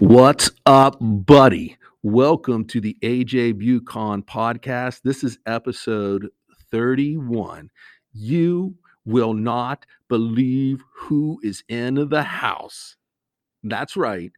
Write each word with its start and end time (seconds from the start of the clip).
What's 0.00 0.50
up, 0.66 0.98
buddy? 1.00 1.78
Welcome 2.02 2.66
to 2.66 2.80
the 2.80 2.94
AJ 3.02 3.54
Bucon 3.54 4.22
podcast. 4.22 5.00
This 5.00 5.24
is 5.24 5.38
episode 5.46 6.28
31. 6.70 7.70
You 8.12 8.74
will 9.06 9.32
not 9.32 9.86
believe 10.10 10.82
who 10.94 11.40
is 11.42 11.64
in 11.70 12.10
the 12.10 12.22
house. 12.22 12.96
That's 13.62 13.96
right. 13.96 14.30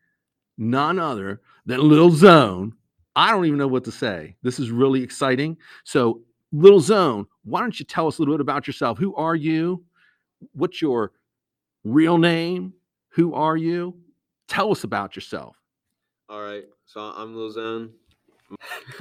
None 0.56 1.00
other 1.00 1.40
than 1.66 1.80
Little 1.80 2.12
Zone. 2.12 2.74
I 3.16 3.32
don't 3.32 3.46
even 3.46 3.58
know 3.58 3.66
what 3.66 3.84
to 3.86 3.92
say. 3.92 4.36
This 4.42 4.60
is 4.60 4.70
really 4.70 5.02
exciting. 5.02 5.56
So, 5.82 6.20
Little 6.52 6.78
Zone, 6.78 7.26
why 7.42 7.58
don't 7.58 7.80
you 7.80 7.84
tell 7.84 8.06
us 8.06 8.18
a 8.18 8.22
little 8.22 8.36
bit 8.36 8.40
about 8.40 8.68
yourself? 8.68 8.98
Who 8.98 9.16
are 9.16 9.34
you? 9.34 9.84
What's 10.52 10.80
your 10.80 11.10
real 11.82 12.18
name? 12.18 12.74
Who 13.08 13.34
are 13.34 13.56
you? 13.56 13.96
Tell 14.48 14.70
us 14.70 14.84
about 14.84 15.16
yourself. 15.16 15.56
All 16.28 16.40
right, 16.42 16.64
so 16.86 17.00
I'm 17.00 17.34
Lil 17.34 17.50
Zone. 17.50 17.90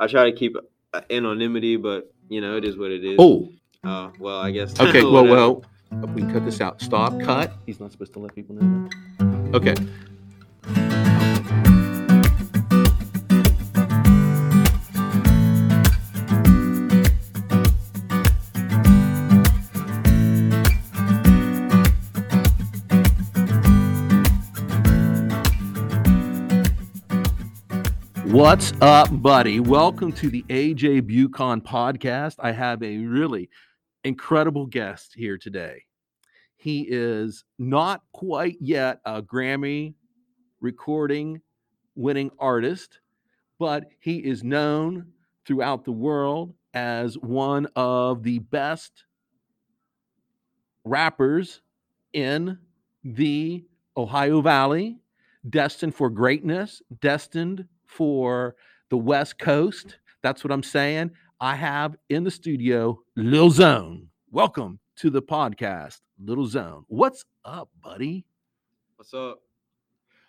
I 0.00 0.06
try 0.06 0.30
to 0.30 0.32
keep 0.36 0.56
uh, 0.92 1.00
anonymity, 1.10 1.76
but 1.76 2.12
you 2.28 2.40
know 2.40 2.56
it 2.56 2.64
is 2.64 2.76
what 2.76 2.90
it 2.90 3.04
is. 3.04 3.16
Oh, 3.18 3.48
Uh, 3.82 4.10
well, 4.18 4.40
I 4.40 4.50
guess. 4.50 4.78
okay. 4.80 5.02
Well, 5.14 5.24
well, 5.26 5.64
we 6.14 6.22
can 6.22 6.32
cut 6.32 6.44
this 6.44 6.60
out. 6.60 6.80
Stop. 6.80 7.18
Cut. 7.20 7.52
He's 7.66 7.80
not 7.80 7.92
supposed 7.92 8.12
to 8.14 8.18
let 8.18 8.34
people 8.34 8.56
know. 8.56 8.88
that. 9.18 9.54
Okay. 9.54 9.74
What's 28.34 28.72
up, 28.80 29.22
buddy? 29.22 29.60
Welcome 29.60 30.10
to 30.14 30.28
the 30.28 30.42
AJ 30.48 31.02
Bucon 31.02 31.60
podcast. 31.60 32.34
I 32.40 32.50
have 32.50 32.82
a 32.82 32.96
really 32.98 33.48
incredible 34.02 34.66
guest 34.66 35.12
here 35.14 35.38
today. 35.38 35.84
He 36.56 36.80
is 36.80 37.44
not 37.60 38.02
quite 38.12 38.56
yet 38.60 38.98
a 39.04 39.22
Grammy 39.22 39.94
recording 40.60 41.42
winning 41.94 42.32
artist, 42.40 42.98
but 43.60 43.84
he 44.00 44.16
is 44.16 44.42
known 44.42 45.12
throughout 45.46 45.84
the 45.84 45.92
world 45.92 46.54
as 46.74 47.16
one 47.16 47.68
of 47.76 48.24
the 48.24 48.40
best 48.40 49.04
rappers 50.84 51.60
in 52.12 52.58
the 53.04 53.64
Ohio 53.96 54.40
Valley, 54.40 54.98
destined 55.48 55.94
for 55.94 56.10
greatness, 56.10 56.82
destined 57.00 57.68
for 57.94 58.56
the 58.90 58.96
West 58.96 59.38
Coast. 59.38 59.98
That's 60.22 60.42
what 60.42 60.52
I'm 60.52 60.62
saying. 60.62 61.12
I 61.40 61.54
have 61.54 61.96
in 62.08 62.24
the 62.24 62.30
studio 62.30 62.98
Lil 63.16 63.50
Zone. 63.50 64.08
Welcome 64.30 64.80
to 64.96 65.10
the 65.10 65.22
podcast, 65.22 66.00
Little 66.18 66.46
Zone. 66.46 66.84
What's 66.88 67.24
up, 67.44 67.68
buddy? 67.82 68.24
What's 68.96 69.14
up? 69.14 69.40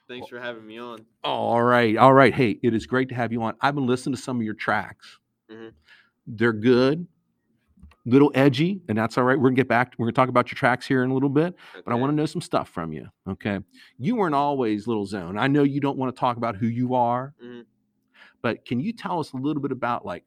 Thanks 0.07 0.29
for 0.29 0.39
having 0.39 0.67
me 0.67 0.77
on. 0.77 1.05
All 1.23 1.63
right. 1.63 1.97
All 1.97 2.13
right. 2.13 2.33
Hey, 2.33 2.59
it 2.61 2.75
is 2.75 2.85
great 2.85 3.09
to 3.09 3.15
have 3.15 3.31
you 3.31 3.41
on. 3.41 3.55
I've 3.61 3.73
been 3.73 3.87
listening 3.87 4.15
to 4.15 4.21
some 4.21 4.37
of 4.37 4.43
your 4.43 4.53
tracks. 4.53 5.17
Mhm. 5.49 5.73
They're 6.27 6.53
good, 6.53 7.07
little 8.05 8.31
edgy, 8.35 8.81
and 8.87 8.97
that's 8.97 9.17
all 9.17 9.23
right. 9.23 9.37
We're 9.37 9.49
gonna 9.49 9.55
get 9.55 9.67
back. 9.67 9.93
We're 9.97 10.05
gonna 10.05 10.13
talk 10.13 10.29
about 10.29 10.51
your 10.51 10.55
tracks 10.57 10.85
here 10.85 11.03
in 11.03 11.09
a 11.09 11.13
little 11.13 11.29
bit, 11.29 11.55
but 11.83 11.91
I 11.91 11.95
want 11.95 12.11
to 12.11 12.15
know 12.15 12.25
some 12.25 12.41
stuff 12.41 12.69
from 12.69 12.93
you. 12.93 13.07
Okay. 13.27 13.59
You 13.97 14.15
weren't 14.15 14.35
always 14.35 14.87
Little 14.87 15.05
Zone. 15.05 15.37
I 15.37 15.47
know 15.47 15.63
you 15.63 15.79
don't 15.81 15.97
want 15.97 16.15
to 16.15 16.19
talk 16.19 16.37
about 16.37 16.55
who 16.55 16.67
you 16.67 16.93
are, 16.93 17.33
Mhm. 17.43 17.65
but 18.41 18.63
can 18.65 18.79
you 18.79 18.93
tell 18.93 19.19
us 19.19 19.33
a 19.33 19.37
little 19.37 19.61
bit 19.61 19.71
about 19.71 20.05
like 20.05 20.23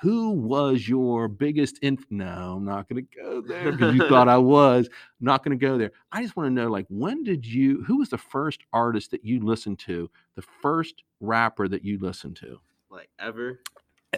who 0.00 0.30
was 0.30 0.88
your 0.88 1.28
biggest 1.28 1.78
inf? 1.80 2.04
No, 2.10 2.56
I'm 2.56 2.64
not 2.64 2.88
gonna 2.88 3.02
go 3.02 3.40
there 3.40 3.70
because 3.70 3.94
you 3.94 4.08
thought 4.08 4.28
I 4.28 4.36
was. 4.38 4.88
I'm 4.88 5.24
not 5.26 5.44
gonna 5.44 5.54
go 5.54 5.78
there. 5.78 5.92
I 6.10 6.22
just 6.22 6.34
want 6.36 6.48
to 6.48 6.50
know 6.52 6.68
like 6.68 6.86
when 6.88 7.22
did 7.22 7.46
you? 7.46 7.84
Who 7.84 7.98
was 7.98 8.08
the 8.08 8.18
first 8.18 8.62
artist 8.72 9.12
that 9.12 9.24
you 9.24 9.38
listened 9.44 9.78
to? 9.80 10.10
The 10.34 10.42
first 10.42 11.04
rapper 11.20 11.68
that 11.68 11.84
you 11.84 12.00
listened 12.00 12.34
to 12.38 12.58
Like 12.90 13.10
ever? 13.20 13.60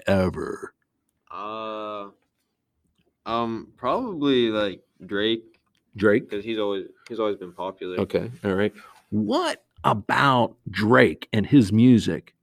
ever? 0.06 0.72
Uh, 1.30 2.08
um, 3.26 3.72
probably 3.76 4.48
like 4.48 4.82
Drake 5.06 5.60
Drake. 5.96 6.28
because 6.28 6.44
he's 6.44 6.58
always 6.58 6.86
he's 7.08 7.20
always 7.20 7.36
been 7.36 7.52
popular. 7.52 7.98
Okay. 8.00 8.30
All 8.44 8.54
right. 8.54 8.72
What 9.10 9.64
about 9.84 10.56
Drake 10.70 11.28
and 11.32 11.46
his 11.46 11.72
music 11.72 12.34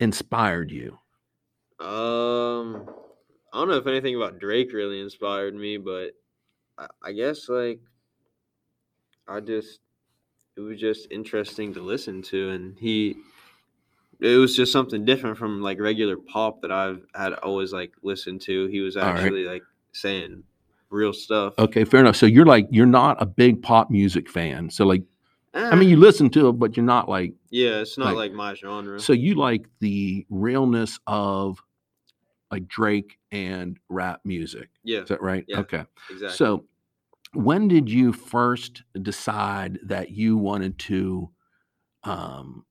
inspired 0.00 0.70
you? 0.70 0.98
Um, 1.78 2.88
I 3.52 3.58
don't 3.58 3.68
know 3.68 3.76
if 3.76 3.86
anything 3.86 4.16
about 4.16 4.38
Drake 4.38 4.72
really 4.72 5.00
inspired 5.00 5.54
me, 5.54 5.76
but 5.76 6.12
I, 6.78 6.86
I 7.02 7.12
guess 7.12 7.48
like 7.48 7.80
I 9.28 9.40
just 9.40 9.80
it 10.56 10.60
was 10.60 10.80
just 10.80 11.08
interesting 11.10 11.74
to 11.74 11.80
listen 11.80 12.22
to, 12.22 12.50
and 12.50 12.78
he 12.78 13.16
it 14.20 14.36
was 14.36 14.56
just 14.56 14.72
something 14.72 15.04
different 15.04 15.36
from 15.36 15.60
like 15.60 15.78
regular 15.78 16.16
pop 16.16 16.62
that 16.62 16.72
I've 16.72 17.02
had 17.14 17.34
always 17.34 17.72
like 17.72 17.92
listened 18.02 18.40
to. 18.42 18.66
He 18.66 18.80
was 18.80 18.96
All 18.96 19.04
right. 19.04 19.18
actually 19.18 19.44
like 19.44 19.62
saying 19.96 20.42
real 20.90 21.12
stuff. 21.12 21.54
Okay, 21.58 21.84
fair 21.84 22.00
enough. 22.00 22.16
So 22.16 22.26
you're 22.26 22.46
like 22.46 22.68
you're 22.70 22.86
not 22.86 23.20
a 23.20 23.26
big 23.26 23.62
pop 23.62 23.90
music 23.90 24.28
fan. 24.30 24.70
So 24.70 24.84
like 24.86 25.02
I 25.54 25.74
mean 25.74 25.88
you 25.88 25.96
listen 25.96 26.28
to 26.30 26.48
it, 26.48 26.52
but 26.52 26.76
you're 26.76 26.84
not 26.86 27.08
like 27.08 27.32
yeah, 27.50 27.80
it's 27.80 27.96
not 27.98 28.06
like- 28.08 28.16
like, 28.16 28.32
my 28.32 28.54
genre. 28.54 29.00
so 29.00 29.12
you 29.12 29.34
like 29.34 29.66
the 29.80 30.26
realness 30.30 30.98
of 31.06 31.58
like 32.50 32.68
Drake 32.68 33.18
and 33.32 33.78
rap 33.88 34.20
music. 34.24 34.68
yeah, 34.84 35.00
Is 35.02 35.08
that 35.08 35.20
right? 35.22 35.44
Yeah. 35.48 35.58
Okay. 35.60 35.84
exactly. 36.10 36.36
So 36.36 36.64
when 37.32 37.68
did 37.68 37.90
you 37.90 38.12
first 38.12 38.82
decide 39.02 39.78
that 39.84 40.10
you 40.10 40.36
wanted 40.36 40.78
to 40.80 41.30
um 42.04 42.64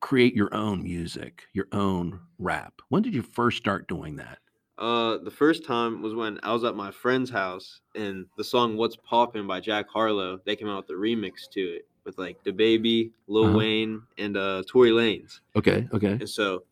create 0.00 0.34
your 0.34 0.54
own 0.54 0.82
music, 0.82 1.44
your 1.52 1.66
own 1.72 2.20
rap? 2.38 2.74
When 2.88 3.02
did 3.02 3.14
you 3.14 3.22
first 3.22 3.56
start 3.58 3.88
doing 3.88 4.16
that? 4.16 4.38
Uh, 4.78 5.18
the 5.18 5.30
first 5.30 5.64
time 5.64 6.00
was 6.02 6.14
when 6.14 6.38
I 6.44 6.52
was 6.52 6.62
at 6.62 6.76
my 6.76 6.90
friend's 6.92 7.30
house, 7.30 7.80
and 7.96 8.26
the 8.36 8.44
song 8.44 8.76
"What's 8.76 8.94
Poppin'" 8.96 9.46
by 9.46 9.58
Jack 9.60 9.86
Harlow. 9.88 10.40
They 10.44 10.54
came 10.54 10.68
out 10.68 10.86
with 10.88 10.96
a 10.96 11.00
remix 11.00 11.48
to 11.52 11.60
it 11.60 11.88
with 12.04 12.16
like 12.16 12.42
DaBaby, 12.44 13.10
Lil 13.26 13.46
Uh-huh. 13.46 13.56
Wayne, 13.58 14.02
and 14.18 14.36
uh, 14.36 14.62
Tory 14.68 14.90
Lanez. 14.90 15.40
Okay, 15.56 15.88
okay. 15.92 16.12
And 16.12 16.28
so, 16.30 16.62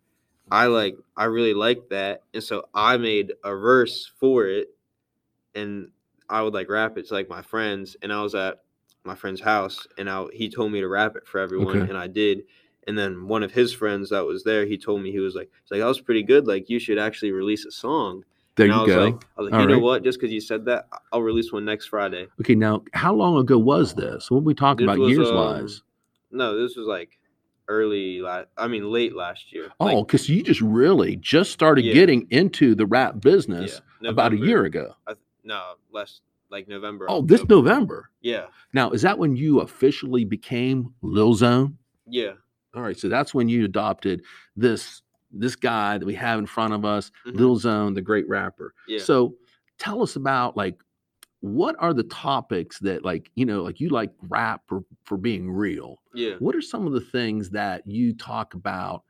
I 0.53 0.67
like 0.67 0.97
I 1.17 1.25
really 1.25 1.55
liked 1.55 1.91
that, 1.91 2.23
and 2.33 2.43
so 2.43 2.69
I 2.75 2.97
made 2.97 3.33
a 3.43 3.51
verse 3.55 4.07
for 4.21 4.47
it, 4.47 4.69
and 5.57 5.91
I 6.29 6.43
would 6.43 6.55
like 6.55 6.69
rap 6.71 6.97
it 6.99 7.09
to 7.09 7.15
like 7.15 7.29
my 7.29 7.43
friends, 7.43 7.97
and 8.03 8.13
I 8.13 8.23
was 8.23 8.37
at 8.37 8.63
my 9.05 9.17
friend's 9.17 9.41
house, 9.41 9.85
and 9.99 10.09
I 10.09 10.27
he 10.33 10.49
told 10.49 10.71
me 10.71 10.81
to 10.81 10.89
rap 10.89 11.17
it 11.17 11.27
for 11.27 11.41
everyone, 11.41 11.79
Okay. 11.79 11.89
and 11.89 11.99
I 11.99 12.07
did. 12.07 12.45
And 12.87 12.97
then 12.97 13.27
one 13.27 13.43
of 13.43 13.53
his 13.53 13.73
friends 13.73 14.11
that 14.11 14.25
was 14.25 14.45
there, 14.45 14.65
he 14.65 14.79
told 14.79 15.03
me 15.03 15.11
he 15.11 15.19
was 15.19 15.35
like, 15.35 15.51
"It's 15.63 15.71
like 15.73 15.81
that 15.81 15.87
was 15.87 16.01
pretty 16.01 16.23
good. 16.23 16.47
Like 16.47 16.71
you 16.71 16.79
should 16.79 16.99
actually 16.99 17.33
release 17.33 17.65
a 17.65 17.71
song." 17.73 18.25
There 18.55 18.65
and 18.67 18.75
I 18.75 18.77
you 18.77 18.83
was 18.87 18.95
go. 18.95 19.05
like, 19.05 19.15
I 19.15 19.41
was 19.43 19.51
like, 19.51 19.55
All 19.55 19.61
you 19.61 19.67
know 19.77 19.79
what? 19.81 20.03
Just 20.05 20.19
because 20.19 20.33
you 20.33 20.41
said 20.41 20.65
that, 20.65 20.87
I- 20.93 20.99
I'll 21.13 21.23
release 21.23 21.53
one 21.53 21.65
next 21.67 21.87
Friday. 21.89 22.27
Okay, 22.41 22.55
now 22.55 22.85
how 22.95 23.13
long 23.15 23.37
ago 23.39 23.59
was 23.59 23.95
this? 23.95 24.31
What 24.31 24.45
we 24.45 24.55
talking 24.55 24.87
This 24.87 24.95
about 24.95 25.03
was, 25.03 25.11
years 25.11 25.29
um, 25.29 25.35
wise? 25.37 25.83
No, 26.31 26.57
this 26.63 26.75
was 26.77 26.87
like 26.87 27.19
early 27.69 28.21
last. 28.23 28.47
I 28.57 28.69
mean, 28.69 28.91
late 28.91 29.15
last 29.15 29.53
year. 29.53 29.71
Oh, 29.81 29.87
Like, 29.87 30.07
because 30.07 30.29
you 30.29 30.43
just 30.43 30.61
really 30.63 31.17
just 31.17 31.51
started 31.53 31.85
Yeah. 31.85 31.93
getting 31.95 32.27
into 32.31 32.75
the 32.75 32.87
rap 32.87 33.21
business 33.21 33.83
yeah, 34.01 34.11
about 34.11 34.33
a 34.33 34.37
year 34.39 34.65
ago. 34.65 34.95
I 35.07 35.13
th- 35.13 35.19
no, 35.45 35.75
less 35.93 36.21
like 36.51 36.67
November. 36.69 37.07
Oh, 37.09 37.23
this 37.23 37.47
November. 37.49 38.09
Yeah, 38.23 38.47
Now, 38.73 38.91
is 38.93 39.03
that 39.03 39.19
when 39.19 39.37
you 39.37 39.61
officially 39.61 40.25
became 40.25 40.95
Lil 41.03 41.35
Zone? 41.35 41.77
yeah. 42.09 42.33
All 42.77 42.83
right, 42.83 42.99
so 42.99 43.09
that's 43.09 43.33
when 43.35 43.49
you 43.49 43.65
adopted 43.65 44.23
this 44.55 45.03
this 45.33 45.57
guy 45.57 45.99
that 45.99 46.07
we 46.07 46.15
have 46.15 46.39
in 46.39 46.47
front 46.47 46.73
of 46.73 46.85
us, 46.85 47.11
mhm, 47.27 47.35
Lil 47.35 47.57
Zone, 47.57 47.95
the 47.95 48.03
great 48.03 48.29
rapper. 48.29 48.75
Yeah. 48.87 49.01
So, 49.01 49.35
tell 49.79 50.03
us 50.03 50.17
about 50.17 50.57
like 50.57 50.81
what 51.41 51.77
are 51.79 51.93
the 51.93 52.05
topics 52.05 52.79
that 52.81 53.05
like 53.05 53.31
you 53.35 53.45
know 53.45 53.63
like 53.63 53.81
you 53.81 53.89
like 53.89 54.13
rap 54.29 54.63
for 54.67 54.83
for 55.05 55.17
being 55.17 55.51
real. 55.51 55.97
yeah. 56.15 56.35
What 56.39 56.55
are 56.55 56.63
some 56.63 56.87
of 56.87 56.93
the 56.93 57.01
things 57.01 57.51
that 57.51 57.87
you 57.87 58.15
talk 58.15 58.55
about 58.55 59.03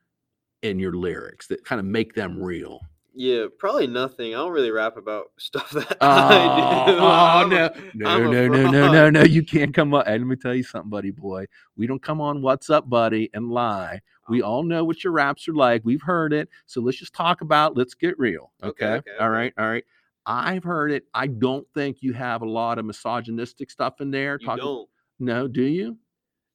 in 0.62 0.78
your 0.78 0.94
lyrics 0.96 1.46
that 1.48 1.64
kind 1.64 1.78
of 1.80 1.86
make 1.86 2.14
them 2.14 2.42
real? 2.42 2.80
Yeah, 3.18 3.46
probably 3.58 3.86
nothing. 3.86 4.34
I 4.34 4.38
don't 4.38 4.52
really 4.52 4.70
rap 4.70 4.96
about 4.98 5.26
stuff 5.38 5.70
that 5.70 5.96
Oh, 6.00 6.06
I 6.06 6.86
do. 6.88 6.96
oh, 6.98 7.48
no, 7.48 7.70
no, 7.94 8.08
I'm 8.10 8.30
no, 8.30 8.46
no, 8.48 8.70
no, 8.70 8.92
no, 8.92 9.10
no! 9.10 9.22
You 9.24 9.42
can't 9.54 9.72
come 9.74 9.94
up. 9.94 10.06
Hey, 10.06 10.18
let 10.18 10.26
me 10.26 10.36
tell 10.36 10.54
you 10.54 10.62
something, 10.62 10.90
buddy 10.90 11.10
boy. 11.10 11.46
We 11.76 11.86
don't 11.86 12.02
come 12.02 12.20
on 12.20 12.42
"What's 12.42 12.68
Up, 12.70 12.88
Buddy" 12.90 13.30
and 13.34 13.50
lie. 13.50 14.00
We 14.28 14.42
Oh. 14.42 14.46
all 14.46 14.62
know 14.64 14.84
what 14.84 15.02
your 15.02 15.12
raps 15.14 15.48
are 15.48 15.54
like. 15.54 15.82
We've 15.84 16.02
heard 16.02 16.32
it. 16.32 16.48
So 16.66 16.80
let's 16.80 16.98
just 16.98 17.14
talk 17.14 17.40
about. 17.40 17.76
Let's 17.76 17.94
get 17.94 18.18
real. 18.18 18.52
Okay, 18.62 18.84
Okay. 18.86 19.10
okay, 19.10 19.18
All 19.18 19.30
right. 19.30 19.52
All 19.58 19.66
right. 19.68 19.84
I've 20.26 20.64
heard 20.64 20.90
it. 20.90 21.04
I 21.14 21.28
don't 21.28 21.66
think 21.72 21.98
you 22.00 22.12
have 22.12 22.42
a 22.42 22.48
lot 22.48 22.78
of 22.78 22.84
misogynistic 22.84 23.70
stuff 23.70 24.00
in 24.00 24.10
there. 24.10 24.38
You 24.40 24.56
don't. 24.56 24.88
No, 25.20 25.46
do 25.48 25.62
you? 25.62 25.96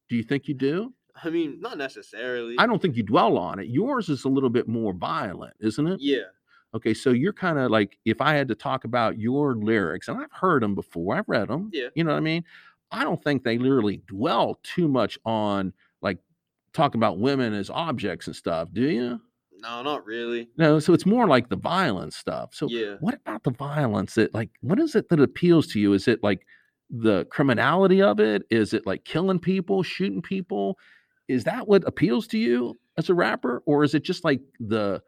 Do 0.10 0.16
you 0.18 0.24
think 0.24 0.48
you 0.48 0.54
do? 0.54 0.94
I 1.24 1.30
mean, 1.30 1.60
not 1.62 1.78
necessarily. 1.78 2.56
I 2.60 2.68
don't 2.68 2.82
think 2.82 2.98
you 2.98 3.04
dwell 3.04 3.38
on 3.38 3.60
it. 3.60 3.68
Yours 3.68 4.10
is 4.10 4.26
a 4.26 4.30
little 4.30 4.50
bit 4.50 4.68
more 4.68 4.94
violent, 4.94 5.54
isn't 5.62 5.88
it? 5.88 6.00
Yeah. 6.02 6.24
Okay, 6.74 6.94
so 6.94 7.10
you're 7.12 7.34
kind 7.34 7.60
of 7.60 7.70
like 7.70 7.98
if 8.06 8.22
I 8.22 8.34
had 8.34 8.48
to 8.48 8.56
talk 8.56 8.86
about 8.86 9.20
your 9.20 9.56
lyrics, 9.56 10.08
and 10.08 10.18
I've 10.18 10.32
heard 10.32 10.64
them 10.64 10.76
before, 10.76 11.16
I've 11.16 11.28
read 11.28 11.50
them. 11.50 11.70
Yeah. 11.74 11.90
You 11.96 12.04
know 12.04 12.12
what 12.12 12.18
I 12.18 12.22
mean? 12.22 12.44
I 12.92 13.04
don't 13.04 13.22
think 13.24 13.44
they 13.44 13.58
literally 13.58 14.02
dwell 14.08 14.60
too 14.64 14.88
much 14.88 15.18
on 15.26 15.74
like 16.02 16.18
talking 16.74 17.00
about 17.00 17.20
women 17.20 17.54
as 17.54 17.70
objects 17.70 18.28
and 18.28 18.36
stuff. 18.36 18.70
Do 18.72 18.84
you? 18.84 19.22
No, 19.62 19.84
not 19.84 20.06
really. 20.06 20.50
No. 20.58 20.80
So 20.80 20.94
it's 20.94 21.06
more 21.06 21.28
like 21.28 21.50
the 21.50 21.56
violence 21.56 22.16
stuff. 22.16 22.54
So 22.54 22.68
yeah. 22.70 22.96
what 23.00 23.14
about 23.14 23.44
the 23.44 23.52
violence 23.52 24.16
that 24.16 24.34
like 24.34 24.50
what 24.62 24.80
is 24.80 24.96
it 24.96 25.10
that 25.10 25.20
appeals 25.20 25.68
to 25.68 25.80
you? 25.80 25.94
Is 25.94 26.08
it 26.08 26.24
like 26.24 26.46
the 26.90 27.26
criminality 27.26 28.02
of 28.02 28.20
it? 28.20 28.44
Is 28.50 28.74
it 28.74 28.86
like 28.86 29.06
killing 29.06 29.40
people, 29.40 29.84
shooting 29.84 30.22
people? 30.22 30.78
Is 31.28 31.44
that 31.46 31.68
what 31.68 31.88
appeals 31.88 32.28
to 32.28 32.38
you 32.38 32.78
as 32.98 33.10
a 33.10 33.14
rapper, 33.14 33.62
or 33.66 33.84
is 33.84 33.94
it 33.94 34.04
just 34.04 34.26
like 34.26 34.42
the 34.60 35.02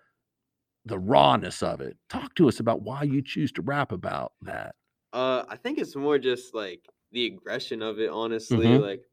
the 0.85 0.99
rawness 0.99 1.63
of 1.63 1.81
it? 1.81 1.97
Talk 2.09 2.35
to 2.35 2.47
us 2.47 2.59
about 2.59 2.81
why 2.81 3.03
you 3.03 3.21
choose 3.21 3.51
to 3.53 3.61
rap 3.61 3.91
about 3.91 4.33
that. 4.41 4.75
Uh, 5.13 5.43
I 5.47 5.55
think 5.57 5.77
it's 5.77 5.95
more 5.95 6.17
just 6.17 6.53
like 6.53 6.81
the 7.11 7.25
aggression 7.27 7.81
of 7.81 7.99
it. 7.99 8.09
Honestly, 8.09 8.67
Mhm. 8.67 8.81
like, 8.81 9.03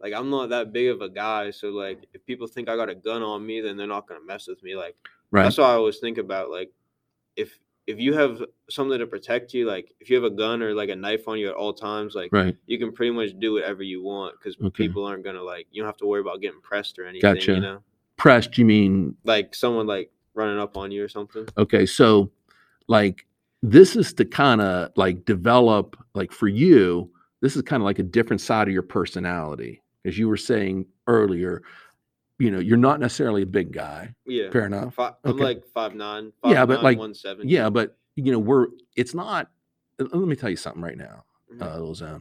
like 0.00 0.12
I'm 0.12 0.30
not 0.30 0.50
that 0.50 0.72
big 0.72 0.88
of 0.88 1.00
a 1.00 1.08
guy, 1.08 1.50
so 1.50 1.70
like 1.70 2.06
if 2.12 2.24
people 2.26 2.46
think 2.46 2.68
I 2.68 2.76
got 2.76 2.88
a 2.88 2.94
gun 2.94 3.22
on 3.22 3.44
me, 3.44 3.60
then 3.60 3.76
they're 3.76 3.86
not 3.86 4.06
gonna 4.06 4.20
mess 4.24 4.46
with 4.46 4.62
me. 4.62 4.76
Like 4.76 4.96
Right. 5.30 5.42
that's 5.44 5.58
what 5.58 5.64
I 5.70 5.74
always 5.74 5.98
think 5.98 6.18
about. 6.18 6.50
Like 6.50 6.72
if 7.36 7.58
if 7.86 7.98
you 7.98 8.12
have 8.12 8.44
something 8.68 8.98
to 8.98 9.06
protect 9.06 9.54
you, 9.54 9.64
like 9.66 9.94
if 9.98 10.10
you 10.10 10.16
have 10.16 10.24
a 10.30 10.30
gun 10.36 10.62
or 10.62 10.74
like 10.74 10.90
a 10.90 10.94
knife 10.96 11.26
on 11.26 11.38
you 11.38 11.48
at 11.48 11.54
all 11.54 11.72
times, 11.72 12.14
like 12.14 12.30
Right. 12.32 12.54
you 12.66 12.78
can 12.78 12.92
pretty 12.92 13.12
much 13.12 13.30
do 13.38 13.54
whatever 13.54 13.82
you 13.82 14.02
want 14.02 14.38
because 14.38 14.56
Okay. 14.62 14.84
people 14.86 15.04
aren't 15.06 15.24
gonna 15.24 15.42
like 15.42 15.66
you 15.72 15.80
don't 15.82 15.88
have 15.88 15.96
to 15.98 16.06
worry 16.06 16.20
about 16.20 16.42
getting 16.42 16.60
pressed 16.60 16.98
or 16.98 17.06
anything. 17.06 17.34
Gotcha. 17.34 17.54
You 17.54 17.60
know, 17.60 17.82
Pressed, 18.18 18.58
you 18.58 18.66
mean 18.66 19.16
like 19.24 19.54
someone 19.54 19.86
like 19.86 20.12
running 20.38 20.58
up 20.58 20.76
on 20.78 20.90
you 20.90 21.04
or 21.04 21.08
something. 21.08 21.46
okay, 21.58 21.84
so 21.84 22.30
like 22.86 23.26
this 23.62 23.96
is 23.96 24.12
to 24.14 24.24
kind 24.24 24.60
of 24.62 24.90
like 24.96 25.24
develop 25.24 25.96
like 26.14 26.32
for 26.32 26.48
you, 26.48 27.10
this 27.42 27.56
is 27.56 27.62
kind 27.62 27.82
of 27.82 27.84
like 27.84 27.98
a 27.98 28.04
different 28.04 28.40
side 28.40 28.68
of 28.68 28.72
your 28.72 28.82
personality. 28.84 29.82
As 30.06 30.16
you 30.16 30.28
were 30.28 30.36
saying 30.36 30.86
earlier, 31.08 31.62
you 32.38 32.50
know, 32.52 32.60
you're 32.60 32.76
not 32.78 33.00
necessarily 33.00 33.42
a 33.42 33.46
big 33.46 33.72
guy. 33.72 34.14
Yeah. 34.24 34.50
Fair 34.50 34.64
enough. 34.66 34.94
Fi- 34.94 35.12
I'm 35.24 35.32
Okay. 35.34 35.42
like 35.44 35.64
five 35.74 35.94
nine. 35.96 36.32
Yeah, 36.44 36.64
but, 36.64 36.82
like, 36.84 36.96
one 36.98 37.14
seventy. 37.14 37.52
Yeah, 37.52 37.68
but 37.68 37.98
you 38.14 38.30
know, 38.32 38.38
we're 38.38 38.68
it's 38.96 39.12
not 39.14 39.50
uh, 40.00 40.04
let 40.12 40.28
me 40.28 40.36
tell 40.36 40.48
you 40.50 40.56
something 40.56 40.80
right 40.82 40.96
now, 40.96 41.24
Mhm. 41.52 42.00
uh. 42.02 42.20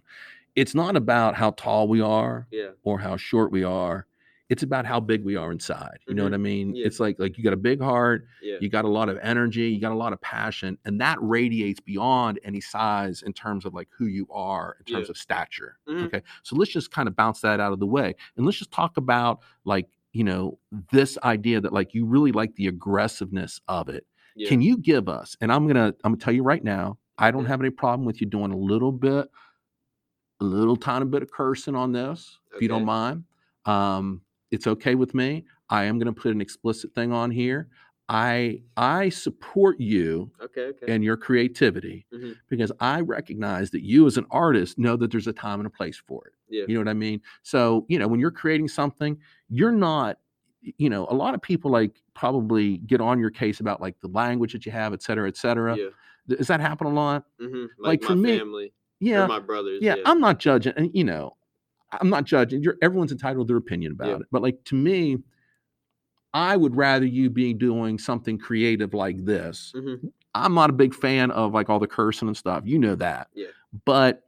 It's 0.56 0.74
not 0.74 0.96
about 0.96 1.36
how 1.36 1.52
tall 1.52 1.88
we 1.88 2.02
are 2.02 2.48
yeah, 2.50 2.70
or 2.82 2.98
how 2.98 3.16
short 3.16 3.52
we 3.52 3.64
are. 3.64 4.07
It's 4.50 4.64
about 4.64 4.86
how 4.86 5.02
big 5.02 5.26
we 5.26 5.36
are 5.36 5.52
inside. 5.52 5.98
You 6.08 6.14
know 6.14 6.24
what 6.24 6.34
I 6.34 6.38
mean? 6.38 6.74
Yeah. 6.74 6.86
It's 6.86 7.02
like 7.02 7.20
like 7.20 7.38
you 7.38 7.44
got 7.44 7.52
a 7.52 7.58
big 7.58 7.82
heart, 7.82 8.26
yeah, 8.42 8.58
you 8.62 8.70
got 8.70 8.86
a 8.86 8.88
lot 8.88 9.10
of 9.10 9.18
energy, 9.22 9.64
you 9.70 9.82
got 9.82 9.92
a 9.92 9.96
lot 9.96 10.14
of 10.14 10.22
passion, 10.22 10.78
and 10.86 11.02
that 11.02 11.18
radiates 11.22 11.82
beyond 11.82 12.40
any 12.46 12.62
size 12.62 13.24
in 13.24 13.34
terms 13.34 13.66
of 13.66 13.74
like 13.74 13.90
who 13.98 14.06
you 14.06 14.26
are 14.32 14.78
in 14.80 14.86
terms 14.94 15.08
Yeah. 15.08 15.12
of 15.12 15.18
stature. 15.18 15.78
Mhm. 15.90 16.06
Okay. 16.06 16.22
So 16.44 16.56
let's 16.56 16.72
just 16.72 16.92
kind 16.92 17.10
of 17.10 17.16
bounce 17.16 17.42
that 17.42 17.60
out 17.60 17.74
of 17.74 17.80
the 17.80 17.86
way. 17.88 18.16
And 18.38 18.46
let's 18.46 18.58
just 18.58 18.72
talk 18.72 18.96
about 18.96 19.42
like, 19.66 19.90
you 20.14 20.24
know, 20.24 20.60
this 20.92 21.18
idea 21.24 21.60
that 21.60 21.74
like 21.74 21.94
you 21.94 22.06
really 22.06 22.32
like 22.32 22.56
the 22.56 22.68
aggressiveness 22.68 23.60
of 23.68 23.90
it. 23.90 24.06
yeah. 24.38 24.48
Can 24.48 24.62
you 24.62 24.78
give 24.78 25.10
us, 25.10 25.36
and 25.42 25.52
I'm 25.52 25.68
gonna 25.68 25.88
I'm 26.06 26.14
gonna 26.14 26.18
tell 26.18 26.34
you 26.34 26.44
right 26.44 26.64
now, 26.64 26.98
I 27.18 27.32
don't 27.32 27.42
Yeah. 27.44 27.50
have 27.50 27.60
any 27.60 27.72
problem 27.72 28.06
with 28.06 28.22
you 28.22 28.28
doing 28.28 28.52
a 28.54 28.58
little 28.58 28.94
bit, 28.94 29.30
a 30.40 30.44
little 30.46 30.78
tiny 30.78 31.06
bit 31.06 31.22
of 31.24 31.32
cursing 31.32 31.76
on 31.76 31.92
this, 31.92 32.40
if 32.56 32.62
you 32.62 32.68
don't 32.70 32.86
mind. 32.86 33.26
Um, 33.66 34.22
it's 34.52 34.68
okay 34.68 34.96
with 34.96 35.14
me. 35.14 35.46
I 35.70 35.84
am 35.86 36.00
gonna 36.00 36.14
put 36.14 36.32
an 36.32 36.42
explicit 36.42 36.94
thing 36.94 37.12
on 37.12 37.32
here. 37.32 37.70
I 38.10 38.62
I 38.78 39.10
support 39.10 39.80
you 39.80 40.32
okay, 40.42 40.68
okay. 40.68 40.86
and 40.94 41.04
your 41.04 41.18
creativity 41.18 42.06
Mhm. 42.14 42.36
because 42.48 42.72
I 42.80 43.02
recognize 43.02 43.70
that 43.72 43.82
you 43.84 44.06
as 44.08 44.18
an 44.18 44.26
artist 44.32 44.78
know 44.78 44.96
that 44.96 45.12
there's 45.12 45.28
a 45.28 45.34
time 45.34 45.60
and 45.60 45.68
a 45.68 45.70
place 45.70 45.98
for 46.08 46.26
it. 46.28 46.34
yeah, 46.50 46.64
You 46.68 46.76
know 46.76 46.80
what 46.82 46.88
I 46.88 46.94
mean? 46.94 47.22
So, 47.44 47.86
you 47.90 48.00
know, 48.00 48.08
when 48.08 48.22
you're 48.22 48.32
creating 48.32 48.70
something, 48.70 49.20
you're 49.50 49.74
not, 49.74 50.20
you 50.62 50.90
know, 50.90 51.06
a 51.10 51.14
lot 51.14 51.34
of 51.34 51.42
people 51.42 51.70
like 51.70 52.02
probably 52.14 52.78
get 52.80 53.02
on 53.02 53.20
your 53.20 53.30
case 53.30 53.60
about 53.60 53.82
like 53.82 54.00
the 54.00 54.08
language 54.08 54.54
that 54.54 54.66
you 54.66 54.72
have, 54.72 54.94
et 54.94 55.02
cetera, 55.04 55.28
et 55.28 55.36
cetera. 55.36 55.76
yeah. 55.78 55.90
Does 56.38 56.48
that 56.48 56.62
happen 56.62 56.88
a 56.88 56.94
lot? 56.94 57.26
hmm 57.40 57.66
like, 57.78 58.02
Like, 58.02 58.04
for 58.04 58.16
my 58.16 58.22
me- 58.22 58.38
family, 58.38 58.74
Yeah. 59.02 59.28
my 59.28 59.40
brothers. 59.40 59.82
yeah, 59.82 59.96
Yeah, 59.96 60.04
I'm 60.06 60.22
not 60.22 60.40
judging, 60.40 60.74
and 60.78 60.90
you 60.94 61.04
know, 61.04 61.36
I'm 61.92 62.10
not 62.10 62.26
judging. 62.26 62.62
You're 62.64 62.78
everyone's 62.82 63.12
entitled 63.12 63.48
to 63.48 63.52
their 63.54 63.58
opinion 63.58 63.94
about 63.94 64.08
Yeah. 64.10 64.16
it. 64.18 64.22
But 64.32 64.42
like 64.42 64.64
to 64.66 64.76
me, 64.76 65.18
I 66.34 66.58
would 66.58 66.76
rather 66.76 67.06
you 67.06 67.30
be 67.30 67.54
doing 67.54 67.98
something 67.98 68.38
creative 68.38 68.94
like 68.94 69.24
this. 69.26 69.74
Mhm. 69.76 70.12
I'm 70.36 70.54
not 70.54 70.70
a 70.70 70.74
big 70.74 70.94
fan 70.94 71.32
of 71.32 71.54
like 71.54 71.70
all 71.70 71.80
the 71.80 71.88
cursing 71.88 72.28
and 72.28 72.38
stuff. 72.38 72.64
You 72.66 72.78
know 72.80 72.96
that. 72.96 73.30
Yeah. 73.34 73.48
But 73.86 74.24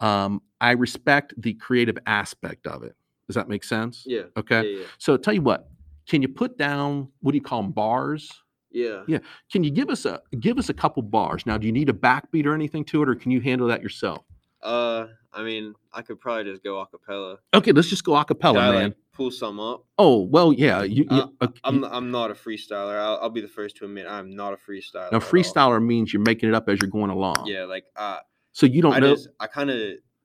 um, 0.00 0.40
I 0.60 0.70
respect 0.72 1.34
the 1.36 1.52
creative 1.54 1.98
aspect 2.06 2.66
of 2.66 2.82
it. 2.82 2.96
Does 3.26 3.34
that 3.34 3.48
make 3.48 3.62
sense? 3.64 4.04
yeah, 4.06 4.22
Okay. 4.36 4.72
yeah, 4.72 4.78
yeah, 4.80 4.86
So 4.98 5.16
tell 5.18 5.34
you 5.34 5.42
what, 5.42 5.70
can 6.08 6.22
you 6.22 6.28
put 6.28 6.56
down 6.56 7.08
what 7.20 7.32
do 7.32 7.36
you 7.36 7.42
call 7.42 7.62
them 7.62 7.72
bars? 7.72 8.42
yeah. 8.70 9.02
Yeah. 9.08 9.18
Can 9.52 9.62
you 9.64 9.70
give 9.70 9.90
us 9.90 10.04
a 10.06 10.22
give 10.38 10.56
us 10.58 10.68
a 10.70 10.74
couple 10.74 11.02
bars? 11.02 11.44
Now, 11.44 11.58
do 11.58 11.66
you 11.66 11.72
need 11.72 11.88
a 11.90 11.92
backbeat 11.92 12.46
or 12.46 12.54
anything 12.54 12.84
to 12.86 13.02
it, 13.02 13.08
or 13.08 13.14
can 13.16 13.30
you 13.32 13.40
handle 13.40 13.66
that 13.68 13.82
yourself? 13.82 14.24
Uh, 14.62 15.08
I 15.32 15.42
mean, 15.42 15.74
I 15.92 16.02
could 16.02 16.18
probably 16.20 16.44
just 16.50 16.62
go 16.64 16.80
a 16.80 16.86
cappella. 16.86 17.38
Okay, 17.54 17.72
let's 17.72 17.88
just 17.88 18.04
go 18.04 18.16
a 18.16 18.24
cappella, 18.24 18.72
man. 18.72 18.84
like, 18.84 18.96
pull 19.12 19.30
some 19.30 19.60
up. 19.60 19.84
oh, 19.98 20.22
well, 20.24 20.52
yeah. 20.52 20.82
You, 20.82 21.04
you- 21.10 21.32
Uh, 21.40 21.44
okay, 21.44 21.60
I'm 21.64 21.84
I'm 21.84 22.10
not 22.10 22.30
a 22.30 22.34
freestyler. 22.34 22.98
I'll, 22.98 23.18
I'll 23.22 23.30
be 23.30 23.40
the 23.40 23.48
first 23.48 23.76
to 23.76 23.84
admit 23.84 24.06
I'm 24.08 24.34
not 24.34 24.52
a 24.52 24.56
freestyler. 24.56 25.12
now, 25.12 25.18
freestyler 25.20 25.84
means 25.84 26.12
you're 26.12 26.22
making 26.22 26.48
it 26.48 26.54
up 26.54 26.68
as 26.68 26.80
you're 26.82 26.90
going 26.90 27.10
along. 27.10 27.44
Yeah, 27.46 27.64
like 27.64 27.84
uh, 27.96 28.18
So 28.52 28.66
you 28.66 28.82
don't 28.82 28.94
I 28.94 28.98
know. 28.98 29.14
just 29.14 29.28
I 29.38 29.46
kind 29.46 29.70
of 29.70 29.78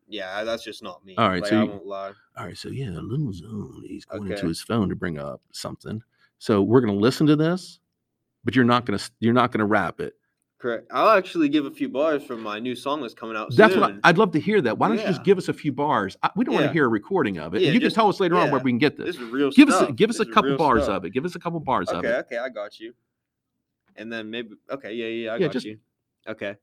yeah, 0.08 0.44
that's 0.44 0.64
just 0.64 0.82
not 0.84 1.04
me. 1.06 1.16
All 1.18 1.28
right, 1.30 1.42
like, 1.42 1.50
so 1.50 1.60
I 1.60 1.64
you- 1.64 1.70
won't 1.70 1.86
lie. 1.86 2.12
All 2.38 2.46
right, 2.46 2.58
so 2.58 2.70
yeah, 2.70 2.90
little 2.90 3.32
zone. 3.34 3.84
He's 3.88 4.06
going 4.06 4.32
into 4.32 4.48
his 4.48 4.62
phone 4.62 4.90
to 4.90 4.96
bring 4.96 5.18
up 5.20 5.42
something. 5.52 6.02
So 6.40 6.62
we're 6.62 6.82
gonna 6.82 6.94
listen 6.94 7.28
to 7.28 7.36
this, 7.36 7.80
but 8.44 8.56
you're 8.56 8.66
not 8.66 8.86
gonna 8.86 9.00
you're 9.20 9.34
not 9.34 9.52
gonna 9.52 9.66
rap 9.66 10.00
it. 10.00 10.14
Correct. 10.66 10.88
I'll 10.92 11.10
actually 11.16 11.48
give 11.48 11.68
a 11.68 11.70
few 11.70 11.88
bars 11.88 12.24
from 12.24 12.42
my 12.42 12.58
new 12.58 12.76
song 12.76 13.00
that's 13.04 13.14
coming 13.14 13.38
out 13.38 13.56
That's 13.56 13.74
soon. 13.74 13.82
what 13.82 13.92
I, 14.04 14.10
I'd 14.10 14.18
love 14.18 14.32
to 14.32 14.40
hear. 14.40 14.60
That. 14.62 14.80
Why 14.80 14.88
don't 14.88 14.98
you 14.98 15.06
just 15.06 15.24
give 15.24 15.38
us 15.38 15.48
a 15.48 15.54
few 15.54 15.72
bars? 15.72 16.18
I, 16.24 16.32
we 16.36 16.44
don't 16.44 16.56
want 16.56 16.66
to 16.66 16.74
hear 16.74 16.86
a 16.86 16.88
recording 16.88 17.38
of 17.38 17.54
it. 17.54 17.62
Yeah, 17.62 17.70
you 17.70 17.80
can 17.80 17.92
tell 17.92 18.10
us 18.10 18.20
later 18.20 18.36
on 18.36 18.50
where 18.50 18.60
we 18.60 18.72
can 18.72 18.80
get 18.80 18.98
this. 18.98 19.16
this 19.16 19.18
is 19.18 19.30
real 19.30 19.52
Give 19.52 19.70
us 19.70 19.88
a, 19.88 19.92
give 19.94 20.10
us 20.10 20.18
This 20.18 20.28
a 20.28 20.32
couple 20.32 20.58
bars 20.58 20.86
stuff. 20.86 20.98
of 20.98 21.06
it. 21.06 21.12
Give 21.12 21.24
us 21.24 21.36
a 21.36 21.40
couple 21.40 21.60
bars 21.60 21.90
of 21.90 22.04
it. 22.04 22.08
okay, 22.08 22.18
Okay. 22.18 22.38
I 22.40 22.50
got 22.50 22.80
you. 22.80 22.96
And 23.96 24.12
then 24.12 24.32
maybe 24.32 24.56
okay, 24.72 24.92
yeah, 24.92 25.06
yeah, 25.06 25.32
I 25.34 25.36
Yeah, 25.36 25.40
got 25.46 25.52
just- 25.54 25.68
you. 25.68 25.78
Okay. 26.28 26.56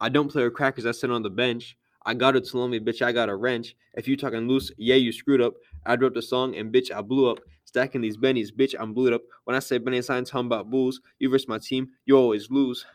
I 0.00 0.08
don't 0.08 0.30
play 0.30 0.44
with 0.44 0.54
crackers 0.54 0.86
I 0.86 0.92
sit 0.92 1.10
on 1.10 1.24
the 1.24 1.30
bench. 1.30 1.76
I 2.06 2.14
got 2.14 2.36
a 2.36 2.68
me, 2.68 2.78
bitch. 2.78 3.02
I 3.02 3.10
got 3.10 3.28
a 3.28 3.34
wrench. 3.34 3.74
If 3.94 4.06
you 4.06 4.16
talking 4.16 4.46
loose, 4.46 4.70
yeah, 4.78 4.94
you 4.94 5.10
screwed 5.10 5.40
up. 5.40 5.54
I 5.84 5.96
dropped 5.96 6.14
the 6.14 6.22
song 6.22 6.54
and 6.54 6.72
bitch, 6.72 6.92
I 6.94 7.02
blew 7.02 7.28
up. 7.28 7.38
Stacking 7.64 8.02
these 8.02 8.16
bennies, 8.16 8.50
bitch, 8.56 8.76
I'm 8.78 8.94
blew 8.94 9.12
up. 9.12 9.22
When 9.46 9.56
I 9.56 9.58
say 9.58 9.78
Benny 9.78 10.00
sign, 10.00 10.24
talking 10.24 10.46
about 10.46 10.70
bulls, 10.70 11.00
you 11.18 11.28
versus 11.28 11.48
my 11.48 11.58
team, 11.58 11.88
you 12.06 12.16
always 12.16 12.52
lose. 12.52 12.86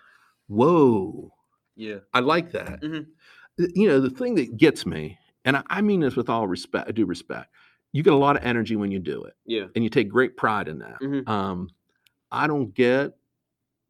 Whoa, 0.54 1.32
Yeah. 1.76 1.98
I 2.14 2.20
like 2.20 2.52
that. 2.52 2.82
Mhm. 2.82 3.08
You 3.58 3.88
know, 3.88 4.00
the 4.00 4.10
thing 4.10 4.36
that 4.36 4.58
gets 4.58 4.86
me, 4.86 5.18
and 5.46 5.58
I, 5.58 5.64
I 5.70 5.82
mean 5.82 6.00
this 6.00 6.16
with 6.16 6.30
all 6.30 6.48
respect, 6.48 6.88
I 6.88 6.92
do 6.92 7.06
respect. 7.06 7.50
You 7.92 8.04
get 8.04 8.14
a 8.14 8.18
lot 8.18 8.36
of 8.36 8.44
energy 8.44 8.76
when 8.76 8.92
you 8.92 9.00
do 9.00 9.24
it, 9.24 9.34
Yeah. 9.46 9.66
and 9.76 9.84
you 9.84 9.90
take 9.90 10.10
great 10.10 10.38
pride 10.38 10.68
in 10.68 10.80
that. 10.80 11.00
Mhm. 11.02 11.28
Um, 11.28 11.70
I 12.32 12.48
don't 12.48 12.74
get 12.74 13.14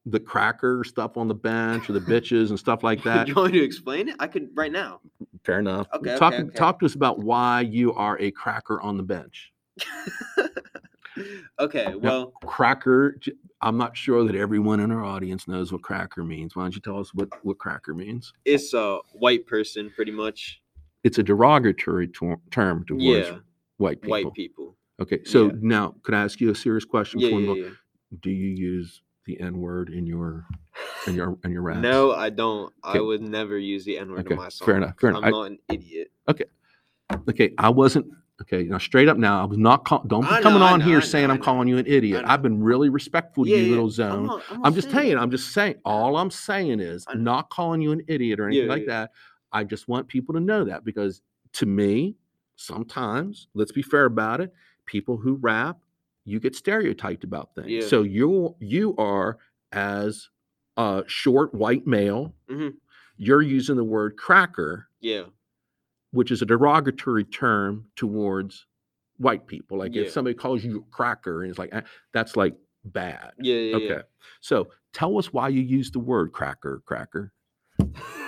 the 0.06 0.20
cracker 0.20 0.84
stuff 0.84 1.16
on 1.18 1.28
the 1.30 1.34
bench 1.36 1.90
or 1.90 1.94
the 1.94 2.00
bitches 2.22 2.50
and 2.50 2.60
stuff 2.60 2.84
like 2.84 3.04
that. 3.04 3.28
you 3.28 3.36
want 3.36 3.54
me 3.54 3.60
to 3.60 3.66
explain 3.66 4.10
it? 4.10 4.16
I 4.20 4.28
could 4.28 4.50
right 4.56 4.72
now. 4.72 5.00
Fair 5.44 5.60
enough. 5.60 5.88
Okay, 5.94 6.18
talk 6.18 6.34
okay, 6.34 6.44
okay. 6.44 6.56
talk 6.56 6.80
to 6.80 6.86
us 6.86 6.96
about 6.96 7.20
why 7.20 7.62
you 7.62 7.94
are 7.94 8.18
a 8.20 8.32
cracker 8.32 8.82
on 8.82 8.98
the 8.98 9.04
bench. 9.04 9.52
okay, 11.60 11.96
well, 11.96 12.28
Cracker. 12.46 13.18
I'm 13.64 13.78
not 13.78 13.96
sure 13.96 14.26
that 14.26 14.36
everyone 14.36 14.82
in 14.82 14.92
our 14.92 15.04
audience 15.06 15.48
knows 15.48 15.72
what 15.72 15.82
cracker 15.82 16.22
means. 16.24 16.54
Why 16.56 16.64
don't 16.64 16.76
you 16.76 16.82
tell 16.82 17.00
us 17.00 17.14
what 17.14 17.30
what 17.46 17.58
cracker 17.58 17.94
means? 17.94 18.34
it's 18.46 18.74
a 18.74 19.00
white 19.14 19.48
person 19.48 19.90
pretty 19.90 20.12
much. 20.12 20.62
It's 21.06 21.18
a 21.18 21.24
derogatory 21.24 22.08
ter- 22.10 22.38
term 22.52 22.86
towards 22.86 23.02
Yeah, 23.04 23.38
white 23.78 24.02
people. 24.02 24.10
white 24.12 24.34
people. 24.34 24.78
Okay, 25.02 25.24
so 25.24 25.46
Yeah. 25.48 25.52
now 25.62 25.96
could 26.04 26.14
I 26.14 26.24
ask 26.24 26.42
you 26.42 26.52
a 26.52 26.56
serious 26.56 26.84
question? 26.86 27.22
Yeah, 27.22 27.30
yeah, 27.30 27.54
yeah. 27.54 27.70
Do 28.22 28.30
you 28.30 28.50
use 28.50 29.02
the 29.26 29.40
N 29.40 29.58
word 29.58 29.90
in 29.90 30.06
your 30.06 30.46
in 31.08 31.16
your 31.16 31.38
in 31.46 31.52
your 31.52 31.62
raps? 31.62 31.80
No, 31.80 32.12
I 32.12 32.30
don't. 32.30 32.72
Okay. 32.86 33.00
I 33.00 33.02
would 33.02 33.22
never 33.22 33.58
use 33.58 33.86
the 33.86 33.98
N 33.98 34.12
word 34.12 34.20
Okay, 34.26 34.34
in 34.34 34.38
my 34.40 34.50
song. 34.50 34.66
fair 34.66 34.76
enough, 34.78 34.96
fair 35.00 35.10
enough. 35.12 35.24
I'm 35.24 35.28
I- 35.34 35.38
not 35.38 35.44
an 35.52 35.60
idiot. 35.72 36.12
Okay. 36.28 36.46
Okay, 37.30 37.54
I 37.58 37.70
wasn't. 37.70 38.08
Okay, 38.44 38.64
now 38.64 38.78
straight 38.78 39.08
up 39.08 39.18
now, 39.18 39.42
I 39.42 39.46
was 39.46 39.58
not. 39.58 39.86
Call, 39.86 40.04
don't 40.06 40.22
be 40.22 40.28
I 40.28 40.38
know, 40.38 40.44
coming 40.44 40.62
on 40.62 40.80
know, 40.80 40.86
here 40.86 40.98
I 40.98 41.00
know, 41.00 41.06
saying 41.06 41.30
I 41.32 41.34
I'm 41.34 41.42
calling 41.42 41.68
you 41.68 41.78
an 41.78 41.86
idiot. 41.88 42.24
I've 42.28 42.42
been 42.42 42.62
really 42.62 42.90
respectful 42.90 43.46
to 43.46 43.50
you, 43.50 43.70
little 43.70 43.90
zone. 43.90 44.26
not- 44.28 44.44
I'm, 44.52 44.62
not 44.62 44.74
just 44.74 44.92
saying. 44.92 45.18
I'm 45.18 45.32
just 45.32 45.54
saying. 45.54 45.76
All 45.86 46.18
I'm 46.18 46.30
saying 46.30 46.80
is 46.82 47.06
I'm 47.08 47.24
not 47.24 47.50
calling 47.50 47.82
you 47.82 47.92
an 47.94 48.02
idiot 48.08 48.40
or 48.40 48.48
anything 48.48 48.66
Yeah, 48.68 48.72
like 48.72 48.82
yeah. 48.84 48.88
that. 48.88 49.12
I 49.52 49.64
just 49.64 49.88
want 49.88 50.08
people 50.08 50.34
to 50.34 50.40
know 50.42 50.66
that 50.66 50.84
because 50.84 51.22
to 51.54 51.66
me, 51.66 52.16
sometimes, 52.56 53.48
let's 53.54 53.72
be 53.72 53.82
fair 53.82 54.06
about 54.06 54.42
it, 54.42 54.54
people 54.86 55.18
who 55.18 55.36
rap, 55.36 55.78
you 56.26 56.40
get 56.40 56.56
stereotyped 56.56 57.24
about 57.24 57.54
things. 57.56 57.70
Yeah. 57.70 57.88
So 57.88 58.04
you 58.04 58.56
you 58.60 58.96
are 58.98 59.38
as 59.72 60.30
a 60.78 61.04
short 61.08 61.54
white 61.54 61.86
male, 61.88 62.34
Mhm. 62.50 62.74
you're 63.18 63.42
using 63.42 63.76
the 63.76 63.84
word 63.84 64.18
cracker, 64.18 64.88
Yeah. 65.02 65.24
Which 66.14 66.32
is 66.32 66.42
a 66.42 66.46
derogatory 66.46 67.24
term 67.26 67.86
towards 67.96 68.66
white 69.18 69.46
people. 69.48 69.78
Like 69.78 69.94
Yeah. 69.94 70.04
if 70.04 70.12
somebody 70.12 70.36
calls 70.36 70.64
you 70.64 70.78
a 70.80 70.96
cracker 70.96 71.42
and 71.42 71.50
it's 71.50 71.60
like 71.60 71.72
"Ah," 71.74 71.82
that's 72.14 72.36
like 72.38 72.56
bad. 72.86 73.32
Yeah. 73.40 73.56
Yeah. 73.56 73.76
Okay. 73.78 74.02
So 74.42 74.70
tell 74.94 75.18
us 75.18 75.34
why 75.34 75.50
you 75.50 75.62
use 75.62 75.92
the 75.92 76.00
word 76.00 76.32
cracker, 76.32 76.82
cracker. 76.86 77.34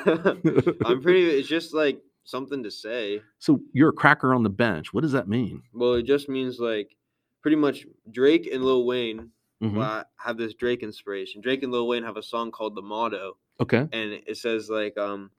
I'm 0.05 1.01
pretty. 1.01 1.25
It's 1.39 1.47
just 1.47 1.73
like 1.73 2.01
something 2.23 2.63
to 2.63 2.71
say. 2.71 3.21
So 3.39 3.61
you're 3.73 3.89
a 3.89 3.93
cracker 3.93 4.33
on 4.33 4.43
the 4.43 4.49
bench. 4.49 4.93
What 4.93 5.01
does 5.01 5.11
that 5.13 5.27
mean? 5.27 5.61
Well, 5.73 5.93
it 5.93 6.03
just 6.03 6.27
means 6.29 6.59
like 6.59 6.95
pretty 7.41 7.57
much 7.57 7.85
Drake 8.11 8.47
and 8.51 8.63
Lil 8.63 8.85
Wayne. 8.85 9.31
Mhm. 9.63 9.75
Well, 9.77 10.03
have 10.17 10.37
this 10.37 10.53
Drake 10.53 10.83
inspiration. 10.83 11.41
Drake 11.41 11.63
and 11.63 11.71
Lil 11.71 11.87
Wayne 11.87 12.03
have 12.03 12.17
a 12.17 12.23
song 12.23 12.51
called 12.51 12.75
"The 12.75 12.81
Motto," 12.81 13.37
Okay. 13.59 13.87
and 13.91 14.21
it 14.27 14.37
says 14.37 14.69
like 14.69 14.97
um, 14.97 15.31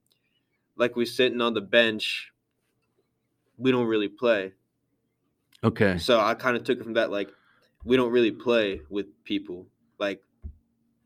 like 0.76 0.96
we 0.96 1.04
sitting 1.06 1.40
on 1.40 1.54
the 1.54 1.60
bench. 1.60 2.32
We 3.58 3.70
don't 3.72 3.86
really 3.86 4.08
play. 4.08 4.52
Okay. 5.64 5.98
So 5.98 6.20
I 6.20 6.34
kind 6.34 6.56
of 6.56 6.64
took 6.64 6.78
it 6.78 6.84
from 6.84 6.94
that 6.94 7.10
like 7.10 7.30
we 7.84 7.96
don't 7.96 8.12
really 8.12 8.30
play 8.32 8.80
with 8.90 9.06
people. 9.24 9.66
Like, 9.98 10.20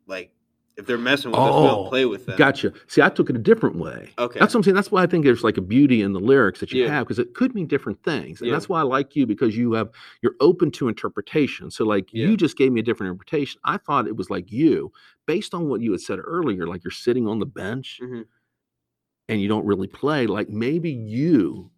like 0.07 0.33
if 0.77 0.87
they're 0.87 0.99
messing 0.99 1.31
with 1.31 1.39
us, 1.41 1.47
we 1.55 1.59
Oh, 1.59 1.67
don't 1.67 1.89
play 1.91 2.07
with 2.07 2.25
them. 2.27 2.37
Gotcha. 2.39 2.73
See, 2.89 3.03
I 3.03 3.11
took 3.11 3.29
it 3.29 3.37
a 3.37 3.39
different 3.41 3.77
way. 3.77 4.11
Okay. 4.19 4.41
That's 4.41 4.55
what 4.55 4.61
I'm 4.61 4.63
saying. 4.65 4.75
That's 4.75 4.91
why 4.91 5.03
I 5.03 5.07
think 5.07 5.25
there's 5.25 5.45
like 5.45 5.59
a 5.59 5.63
beauty 5.63 6.01
in 6.03 6.13
the 6.15 6.21
lyrics 6.21 6.59
that 6.61 6.73
you 6.73 6.85
Yeah. 6.85 6.89
have 6.91 7.07
because 7.07 7.19
it 7.19 7.35
could 7.35 7.55
mean 7.55 7.67
different 7.67 8.03
things. 8.03 8.41
And 8.41 8.49
Yeah. 8.49 8.55
that's 8.55 8.69
why 8.69 8.81
I 8.81 8.85
like 8.85 9.15
you 9.15 9.27
because 9.27 9.57
you 9.57 9.73
have 9.75 9.91
you're 10.23 10.37
open 10.41 10.71
to 10.73 10.89
interpretation. 10.89 11.71
So 11.71 11.85
like 11.85 12.09
Yeah. 12.13 12.27
you 12.29 12.37
just 12.37 12.57
gave 12.57 12.73
me 12.73 12.81
a 12.81 12.83
different 12.83 13.11
interpretation. 13.11 13.61
I 13.65 13.77
thought 13.77 14.09
it 14.09 14.17
was 14.17 14.31
like 14.31 14.51
you, 14.51 14.91
based 15.27 15.53
on 15.55 15.69
what 15.69 15.81
you 15.83 15.93
had 15.93 16.01
said 16.01 16.19
earlier, 16.19 16.67
like 16.67 16.83
you're 16.83 16.91
sitting 16.91 17.29
on 17.29 17.39
the 17.41 17.47
bench 17.47 18.01
Mhm. 18.03 18.25
and 19.29 19.41
you 19.41 19.49
don't 19.49 19.67
really 19.67 19.87
play. 19.89 20.27
Like 20.27 20.49
maybe 20.49 20.91
you, 20.91 21.71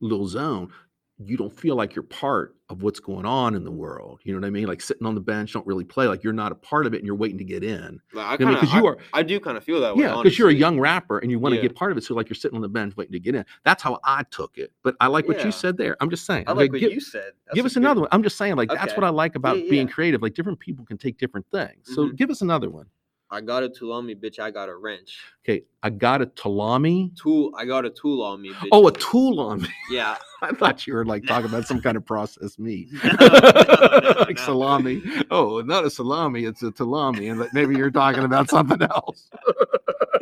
Lil 0.00 0.26
Zone, 0.26 0.70
you 1.18 1.38
don't 1.38 1.52
feel 1.52 1.76
like 1.76 1.94
you're 1.94 2.02
part 2.02 2.56
of 2.68 2.82
what's 2.82 3.00
going 3.00 3.24
on 3.24 3.54
in 3.54 3.64
the 3.64 3.70
world. 3.70 4.20
You 4.24 4.34
know 4.34 4.40
what 4.40 4.46
I 4.46 4.50
mean? 4.50 4.66
Like 4.66 4.82
sitting 4.82 5.06
on 5.06 5.14
the 5.14 5.20
bench, 5.20 5.54
don't 5.54 5.66
really 5.66 5.84
play. 5.84 6.06
Like 6.06 6.22
you're 6.22 6.34
not 6.34 6.52
a 6.52 6.54
part 6.54 6.84
of 6.86 6.92
it 6.92 6.98
and 6.98 7.06
you're 7.06 7.14
waiting 7.16 7.38
to 7.38 7.44
get 7.44 7.64
in. 7.64 7.98
Like, 8.12 8.26
I 8.26 8.32
You 8.32 8.38
know, 8.40 8.44
kind 8.44 8.54
of, 8.56 8.60
because 8.60 8.74
you 8.74 8.86
are 8.86 8.98
I 9.14 9.22
do 9.22 9.40
kind 9.40 9.56
of 9.56 9.64
feel 9.64 9.80
that 9.80 9.96
way. 9.96 10.02
yeah, 10.02 10.14
because 10.22 10.38
you're 10.38 10.50
a 10.50 10.54
young 10.54 10.78
rapper 10.78 11.18
and 11.20 11.30
you 11.30 11.38
want 11.38 11.52
to 11.54 11.56
Yeah. 11.56 11.62
get 11.62 11.74
part 11.74 11.90
of 11.90 11.96
it. 11.96 12.04
So 12.04 12.14
like 12.14 12.28
you're 12.28 12.34
sitting 12.34 12.56
on 12.56 12.60
the 12.60 12.68
bench 12.68 12.94
waiting 12.98 13.12
to 13.12 13.20
get 13.20 13.34
in. 13.34 13.46
That's 13.64 13.82
how 13.82 13.98
I 14.04 14.24
took 14.30 14.58
it. 14.58 14.72
But 14.82 14.94
I 15.00 15.06
like 15.06 15.26
what 15.26 15.38
Yeah. 15.38 15.46
you 15.46 15.52
said 15.52 15.78
there. 15.78 15.96
I'm 16.00 16.10
just 16.10 16.26
saying. 16.26 16.44
I 16.48 16.50
I'm 16.50 16.56
like 16.58 16.70
what 16.72 16.80
gi- 16.82 16.92
you 16.92 17.00
said. 17.00 17.32
That's 17.46 17.54
give 17.54 17.64
us 17.64 17.74
good- 17.74 17.84
another 17.84 18.00
one. 18.02 18.10
I'm 18.12 18.22
just 18.22 18.36
saying, 18.36 18.56
like 18.56 18.68
that's 18.68 18.94
what 18.94 19.04
I 19.04 19.08
like 19.08 19.36
about 19.36 19.62
Yeah, 19.64 19.70
being 19.70 19.88
creative. 19.88 20.20
Like 20.20 20.34
different 20.34 20.58
people 20.58 20.84
can 20.84 20.98
take 20.98 21.16
different 21.16 21.46
things. 21.50 21.94
So 21.94 22.08
Mhm. 22.08 22.16
give 22.16 22.28
us 22.30 22.42
another 22.42 22.68
one. 22.68 22.86
I 23.28 23.40
got 23.40 23.64
a 23.64 23.68
tool 23.68 23.92
on 23.92 24.06
me, 24.06 24.14
bitch. 24.14 24.38
I 24.38 24.52
got 24.52 24.68
a 24.68 24.76
wrench. 24.76 25.18
Okay, 25.44 25.64
I 25.82 25.90
got 25.90 26.22
a 26.22 26.26
Talami. 26.26 27.14
Tool. 27.16 27.52
I 27.58 27.64
got 27.64 27.84
a 27.84 27.90
tool 27.90 28.22
on 28.22 28.40
me, 28.40 28.50
bitch. 28.50 28.68
Oh, 28.70 28.86
a 28.86 28.92
tool 28.92 29.40
on 29.40 29.62
me. 29.62 29.68
yeah. 29.90 30.16
I 30.42 30.52
thought 30.52 30.86
you 30.86 30.94
were 30.94 31.04
like 31.04 31.26
talking 31.26 31.48
about 31.48 31.66
some 31.66 31.80
kind 31.80 31.96
of 31.96 32.04
processed 32.04 32.58
meat. 32.58 32.88
No, 33.02 34.00
no, 34.00 34.20
like 34.20 34.36
no. 34.36 34.44
salami. 34.44 35.02
Oh, 35.30 35.60
not 35.60 35.84
a 35.84 35.90
salami, 35.90 36.44
it's 36.44 36.62
a 36.62 36.70
talami. 36.70 37.30
And 37.30 37.48
maybe 37.52 37.74
you're 37.76 37.90
talking 37.90 38.24
about 38.24 38.48
something 38.50 38.80
else. 38.82 39.28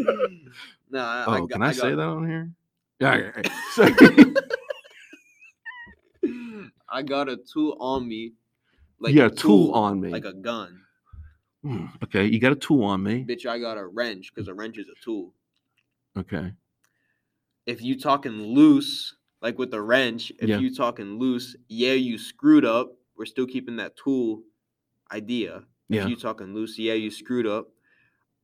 no, 0.90 1.00
I, 1.00 1.24
Oh, 1.26 1.32
I 1.32 1.40
got, 1.40 1.50
can 1.50 1.62
I, 1.62 1.72
say 1.72 1.90
that 1.90 2.00
on 2.00 2.26
here? 2.28 2.50
Yeah. 3.00 3.16
yeah, 3.16 3.30
yeah. 3.44 3.50
So, 3.72 3.88
I 6.88 7.02
got 7.02 7.28
a 7.28 7.36
tool 7.36 7.76
on 7.80 8.08
me. 8.08 8.32
Like 9.00 9.14
got 9.14 9.32
a 9.32 9.34
tool 9.34 9.72
on 9.72 10.00
me. 10.00 10.10
like 10.10 10.24
a 10.24 10.32
gun. 10.32 10.80
Hmm, 11.64 11.86
okay, 12.02 12.26
you 12.26 12.38
got 12.38 12.52
a 12.52 12.56
tool 12.56 12.84
on 12.84 13.02
me. 13.02 13.24
Bitch, 13.24 13.46
I 13.46 13.58
got 13.58 13.78
a 13.78 13.86
wrench 13.86 14.32
because 14.34 14.48
a 14.48 14.54
wrench 14.54 14.76
is 14.76 14.86
a 14.88 15.02
tool. 15.02 15.32
Okay. 16.16 16.52
If 17.66 17.80
you 17.80 17.98
talking 17.98 18.32
loose, 18.32 19.16
like 19.40 19.58
with 19.58 19.70
the 19.70 19.80
wrench, 19.80 20.30
if 20.38 20.48
Yeah. 20.48 20.58
you 20.58 20.74
talking 20.74 21.18
loose, 21.18 21.56
yeah, 21.68 21.94
you 21.94 22.18
screwed 22.18 22.66
up. 22.66 22.92
We're 23.16 23.24
still 23.24 23.46
keeping 23.46 23.76
that 23.76 23.96
tool 23.96 24.42
idea. 25.10 25.64
Yeah. 25.88 26.02
If 26.04 26.10
you 26.10 26.16
talking 26.16 26.52
loose, 26.54 26.78
yeah, 26.78 26.94
you 26.94 27.10
screwed 27.10 27.46
up. 27.46 27.68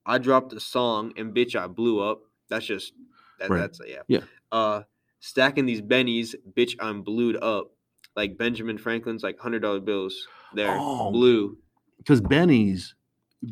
I 0.06 0.16
dropped 0.18 0.54
a 0.54 0.60
song 0.60 1.12
and 1.16 1.34
bitch, 1.34 1.54
I 1.54 1.66
blew 1.66 2.00
up. 2.00 2.22
That's 2.48 2.64
just 2.64 2.94
that, 3.38 3.50
Right. 3.50 3.58
that's 3.58 3.80
yeah. 3.86 4.02
Yeah. 4.08 4.20
Uh, 4.50 4.82
stacking 5.20 5.66
these 5.66 5.82
bennies, 5.82 6.34
bitch, 6.56 6.74
I'm 6.80 7.02
blued 7.02 7.36
up. 7.36 7.72
Like 8.16 8.38
Benjamin 8.38 8.78
Franklin's 8.78 9.22
like 9.22 9.38
hundred 9.38 9.60
dollar 9.60 9.80
bills. 9.80 10.26
There, 10.54 10.74
Oh. 10.78 11.10
blue. 11.12 11.58
Because 11.98 12.20
Benny's, 12.22 12.94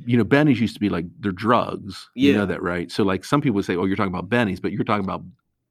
you 0.04 0.16
know, 0.18 0.24
Benny's 0.24 0.60
used 0.60 0.74
to 0.74 0.80
be 0.80 0.88
like 0.88 1.06
they're 1.20 1.32
drugs. 1.32 2.10
You 2.14 2.34
know 2.34 2.46
that, 2.46 2.62
right? 2.62 2.90
So 2.92 3.04
like 3.04 3.24
some 3.24 3.40
people 3.40 3.54
would 3.56 3.64
say, 3.64 3.76
Oh, 3.76 3.84
you're 3.86 3.96
talking 3.96 4.12
about 4.12 4.28
Benny's, 4.28 4.60
but 4.60 4.72
you're 4.72 4.84
talking 4.84 5.04
about 5.04 5.22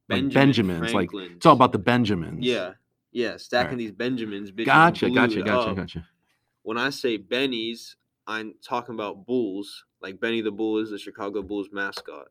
like 0.09 0.23
Benjamin 0.33 0.79
Benjamins. 0.81 0.93
Like 0.93 1.09
it's 1.13 1.45
all 1.45 1.53
about 1.53 1.71
the 1.71 1.77
Benjamins. 1.79 2.43
yeah, 2.45 2.71
yeah. 3.11 3.37
Stacking 3.37 3.71
Right. 3.71 3.77
these 3.79 3.91
Benjamins, 3.91 4.51
Gotcha, 4.51 5.09
gotcha, 5.09 5.41
gotcha, 5.43 5.69
up. 5.69 5.75
gotcha. 5.75 6.07
when 6.63 6.77
I 6.77 6.89
say 6.89 7.17
Benny's, 7.17 7.95
I'm 8.25 8.55
talking 8.63 8.95
about 8.95 9.25
Bulls. 9.25 9.85
Like 10.01 10.19
Benny 10.19 10.41
the 10.41 10.51
Bull 10.51 10.77
is 10.79 10.89
the 10.91 10.97
Chicago 10.99 11.41
Bulls 11.41 11.69
mascot. 11.71 12.27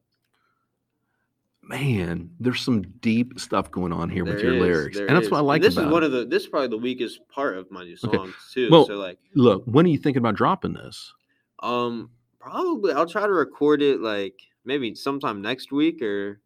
Man, 1.62 2.30
there's 2.38 2.60
some 2.60 2.82
deep 3.00 3.40
stuff 3.40 3.70
going 3.72 3.92
on 3.92 4.08
here 4.08 4.24
with 4.24 4.40
your 4.40 4.54
is, 4.54 4.60
lyrics. 4.60 4.98
And 4.98 5.08
that's 5.08 5.30
what 5.30 5.38
I 5.38 5.40
is. 5.40 5.46
like 5.46 5.62
this 5.62 5.76
about 5.76 5.86
is 5.88 5.92
one 5.92 6.02
it. 6.04 6.06
of 6.06 6.12
the 6.12 6.24
this 6.24 6.44
is 6.44 6.48
probably 6.48 6.68
the 6.68 6.78
weakest 6.78 7.26
part 7.28 7.56
of 7.58 7.68
my 7.72 7.82
new 7.82 7.96
Okay. 8.04 8.16
songs 8.16 8.34
too. 8.52 8.68
Well- 8.70 8.86
so 8.86 8.96
like 8.96 9.18
Look, 9.34 9.64
when 9.64 9.84
are 9.84 9.88
you 9.88 9.98
thinking 9.98 10.18
about 10.18 10.36
dropping 10.36 10.74
this? 10.74 11.12
Um 11.60 12.10
probably 12.38 12.92
I'll 12.92 13.06
try 13.08 13.26
to 13.26 13.32
record 13.32 13.82
it 13.82 14.00
like 14.00 14.34
maybe 14.64 14.94
sometime 14.94 15.40
next 15.42 15.72
week 15.72 16.02
or 16.02 16.40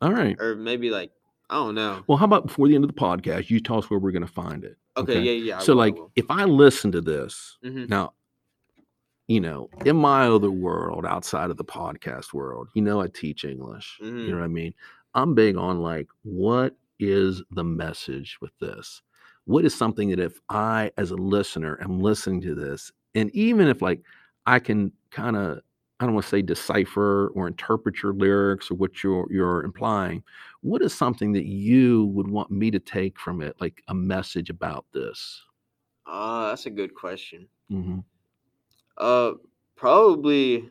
All 0.00 0.12
right. 0.12 0.36
or 0.40 0.54
maybe 0.56 0.90
like 0.90 1.10
I 1.50 1.54
don't 1.54 1.74
know. 1.74 2.04
Well, 2.06 2.18
how 2.18 2.26
about 2.26 2.46
before 2.46 2.68
the 2.68 2.74
end 2.74 2.84
of 2.84 2.94
the 2.94 3.00
podcast, 3.00 3.48
you 3.48 3.58
tell 3.60 3.78
us 3.78 3.88
where 3.88 3.98
we're 3.98 4.10
going 4.12 4.26
to 4.26 4.32
find 4.32 4.64
it? 4.64 4.76
Okay, 4.98 5.20
yeah, 5.22 5.32
yeah. 5.32 5.56
I 5.56 5.62
so, 5.62 5.72
will, 5.72 5.78
like, 5.78 5.94
will. 5.94 6.12
if 6.14 6.30
I 6.30 6.44
listen 6.44 6.92
to 6.92 7.00
this 7.00 7.56
Mhm. 7.64 7.88
now, 7.88 8.12
you 9.28 9.40
know, 9.40 9.70
in 9.86 9.96
my 9.96 10.26
other 10.26 10.50
world 10.50 11.06
outside 11.06 11.50
of 11.50 11.56
the 11.56 11.64
podcast 11.64 12.32
world, 12.34 12.68
you 12.74 12.82
know, 12.82 13.00
I 13.00 13.08
teach 13.08 13.44
English. 13.44 13.98
You 14.00 14.10
Mhm. 14.10 14.28
know 14.28 14.38
what 14.38 14.44
I 14.44 14.48
mean? 14.48 14.74
I'm 15.14 15.34
big 15.34 15.56
on 15.56 15.80
like, 15.80 16.08
what 16.22 16.76
is 16.98 17.42
the 17.50 17.64
message 17.64 18.38
with 18.40 18.52
this? 18.58 19.00
What 19.44 19.64
is 19.64 19.74
something 19.74 20.10
that 20.10 20.20
if 20.20 20.38
I, 20.50 20.92
as 20.98 21.10
a 21.10 21.16
listener, 21.16 21.78
am 21.80 22.00
listening 22.00 22.42
to 22.42 22.54
this, 22.54 22.92
and 23.14 23.30
even 23.34 23.68
if 23.68 23.80
like 23.80 24.02
I 24.48 24.58
can 24.60 24.92
kind 25.10 25.36
of, 25.36 25.60
I 26.00 26.04
don't 26.06 26.14
want 26.14 26.24
to 26.26 26.30
say 26.30 26.42
decipher 26.42 27.28
or 27.34 27.48
interpret 27.48 28.02
your 28.02 28.14
lyrics 28.14 28.70
or 28.70 28.74
what 28.76 29.02
you're 29.02 29.26
you're 29.32 29.64
implying, 29.64 30.22
what 30.62 30.82
is 30.82 30.94
something 30.94 31.32
that 31.32 31.46
you 31.46 32.06
would 32.06 32.28
want 32.28 32.50
me 32.50 32.70
to 32.70 32.78
take 32.80 33.18
from 33.18 33.42
it, 33.42 33.56
like 33.60 33.82
a 33.88 33.94
message 33.94 34.50
about 34.50 34.86
this? 34.92 35.42
Uh, 36.06 36.48
that's 36.48 36.66
a 36.66 36.70
good 36.70 36.92
question. 36.94 37.48
hmm 37.70 37.98
Uh, 38.98 39.34
probably. 39.76 40.68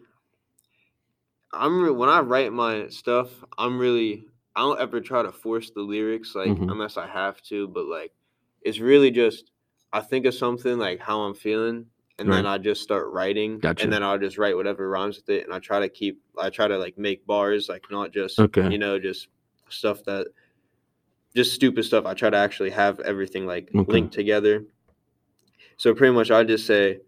I'm 1.53 1.81
re- 1.83 1.91
when 1.91 2.09
I 2.09 2.19
write 2.21 2.53
my 2.53 2.87
stuff, 2.89 3.43
I'm 3.57 3.79
really 3.79 4.25
I 4.55 4.61
don't 4.61 4.79
ever 4.79 4.99
try 5.01 5.21
to 5.23 5.31
force 5.31 5.69
the 5.71 5.81
lyrics 5.81 6.33
like 6.35 6.59
Mhm. 6.59 6.67
unless 6.67 6.97
I 6.97 7.07
have 7.07 7.41
to, 7.43 7.67
but 7.67 7.85
like 7.85 8.13
it's 8.61 8.79
really 8.79 9.11
just 9.11 9.51
I 9.93 10.01
think 10.01 10.25
of 10.25 10.33
something 10.33 10.77
like 10.77 10.99
how 10.99 11.21
I'm 11.21 11.33
feeling, 11.35 11.87
and 12.19 12.31
then 12.31 12.45
I 12.45 12.57
just 12.57 12.81
start 12.81 13.11
writing, 13.11 13.59
Gotcha. 13.59 13.83
and 13.83 13.93
then 13.93 14.01
I'll 14.03 14.17
just 14.17 14.37
write 14.37 14.55
whatever 14.55 14.89
rhymes 14.89 15.17
with 15.17 15.29
it, 15.29 15.43
and 15.45 15.53
I 15.53 15.59
try 15.59 15.79
to 15.79 15.89
keep 15.89 16.19
I 16.37 16.49
try 16.49 16.67
to 16.67 16.77
like 16.77 16.97
make 16.97 17.25
bars 17.27 17.69
like 17.69 17.83
not 17.91 18.11
just 18.11 18.39
Okay. 18.39 18.69
you 18.69 18.77
know 18.77 18.97
just 18.99 19.27
stuff 19.69 20.03
that 20.05 20.27
just 21.35 21.53
stupid 21.53 21.83
stuff. 21.85 22.05
I 22.05 22.13
try 22.15 22.29
to 22.29 22.37
actually 22.37 22.71
have 22.71 22.99
everything 23.01 23.45
like 23.45 23.69
Okay. 23.75 23.91
linked 23.91 24.13
together. 24.13 24.65
So 25.77 25.93
pretty 25.93 26.13
much, 26.13 26.31
I 26.31 26.43
just 26.43 26.65
say 26.65 27.01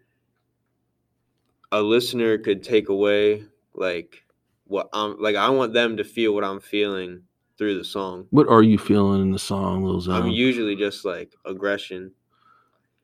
a 1.72 1.82
listener 1.82 2.38
could 2.38 2.62
take 2.64 2.90
away 2.90 3.44
like 3.74 4.24
what 4.66 4.90
I'm 4.94 5.20
like. 5.20 5.36
I 5.36 5.50
want 5.50 5.74
them 5.74 5.98
to 5.98 6.04
feel 6.04 6.34
what 6.36 6.44
I'm 6.44 6.60
feeling 6.60 7.24
through 7.58 7.78
the 7.78 7.84
song. 7.84 8.28
What 8.30 8.48
are 8.48 8.64
you 8.64 8.78
feeling 8.78 9.22
in 9.22 9.32
the 9.32 9.40
song, 9.40 9.84
Lil 9.84 10.12
I'm 10.12 10.28
usually 10.30 10.76
just 10.76 11.04
like 11.04 11.34
aggression. 11.46 12.12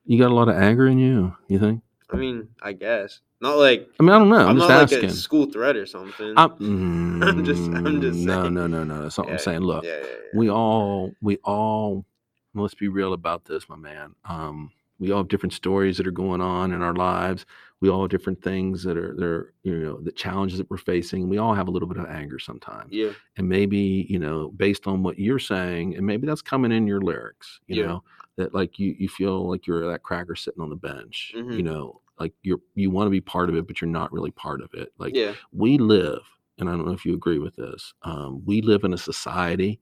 you 0.06 0.18
got 0.20 0.32
a 0.32 0.34
lot 0.36 0.48
of 0.50 0.56
anger 0.56 0.88
in 0.88 0.98
you. 1.00 1.36
You 1.48 1.60
think? 1.60 1.82
I 2.12 2.16
mean, 2.18 2.50
I 2.62 2.74
guess 2.74 3.20
not 3.42 3.58
like 3.58 3.90
I 4.00 4.04
mean, 4.04 4.12
I 4.12 4.20
don't 4.20 4.30
know. 4.30 4.36
I'm, 4.38 4.50
I'm, 4.50 4.58
just 4.58 4.70
not 4.70 4.82
asking. 4.84 5.02
like 5.02 5.10
a 5.12 5.16
school 5.16 5.46
threat 5.48 5.76
or 5.76 5.86
something. 5.86 6.34
I'm, 6.38 6.52
I'm 7.24 7.44
just- 7.46 7.70
I'm 7.72 8.02
just 8.02 8.20
Mm, 8.20 8.26
no, 8.26 8.42
saying. 8.42 8.54
no, 8.54 8.68
no, 8.68 8.84
no. 8.84 9.02
That's 9.04 9.18
not 9.18 9.28
what 9.28 9.34
I'm 9.34 9.40
saying. 9.40 9.62
Look, 9.62 9.84
yeah, 9.84 9.98
yeah, 9.98 10.04
yeah. 10.04 10.40
we 10.40 10.50
all, 10.50 11.12
we 11.22 11.38
all, 11.44 12.06
let's 12.54 12.74
be 12.76 12.88
real 12.88 13.14
about 13.14 13.46
this, 13.46 13.68
my 13.68 13.76
man. 13.76 14.16
Um, 14.26 14.72
we 15.00 15.12
all 15.12 15.20
have 15.20 15.28
different 15.28 15.54
stories 15.54 15.98
that 15.98 16.08
are 16.08 16.12
going 16.12 16.42
on 16.42 16.72
in 16.72 16.82
our 16.82 16.94
lives. 16.94 17.46
We 17.82 17.90
all 17.90 18.02
have 18.04 18.10
different 18.10 18.42
things 18.42 18.84
that 18.84 18.98
are 18.98 19.14
there, 19.16 19.54
you 19.64 19.78
know, 19.78 20.00
the 20.02 20.12
challenges 20.12 20.58
that 20.58 20.70
we're 20.70 20.78
facing. 20.78 21.28
We 21.28 21.38
all 21.38 21.54
have 21.54 21.68
a 21.68 21.72
little 21.72 21.88
bit 21.90 21.98
of 21.98 22.06
anger 22.08 22.40
sometimes. 22.40 22.94
Yeah. 22.94 23.14
And 23.38 23.50
maybe, 23.50 24.06
you 24.10 24.18
know, 24.18 24.50
based 24.52 24.88
on 24.88 25.04
what 25.04 25.20
you're 25.20 25.40
saying, 25.40 25.96
and 25.96 26.06
maybe 26.06 26.26
that's 26.26 26.42
coming 26.42 26.72
in 26.72 26.88
your 26.88 27.02
lyrics, 27.02 27.60
you 27.68 27.76
Yeah. 27.76 27.84
know, 27.84 28.04
that 28.38 28.54
like 28.54 28.80
you 28.80 28.96
you 28.98 29.10
feel 29.10 29.50
like 29.50 29.68
you're 29.68 29.88
that 29.92 30.04
cracker 30.04 30.36
sitting 30.36 30.62
on 30.62 30.70
the 30.70 30.76
bench. 30.76 31.38
You 31.52 31.64
Mhm. 31.64 31.64
know, 31.64 32.02
like 32.20 32.34
you're 32.44 32.60
you 32.76 32.90
want 32.92 33.08
to 33.08 33.12
be 33.12 33.22
part 33.22 33.50
of 33.50 33.56
it, 33.56 33.68
but 33.68 33.82
you're 33.82 33.90
not 33.90 34.12
really 34.14 34.32
part 34.32 34.62
of 34.62 34.74
it. 34.74 34.94
Like 34.98 35.18
Yeah. 35.18 35.36
we 35.52 35.78
live, 35.78 36.22
and 36.58 36.70
I 36.70 36.74
don't 36.74 36.86
know 36.86 36.94
if 36.94 37.06
you 37.06 37.14
agree 37.14 37.40
with 37.40 37.56
this, 37.58 37.94
um, 38.04 38.44
we 38.46 38.62
live 38.62 38.84
in 38.86 38.94
a 38.94 38.98
society 38.98 39.80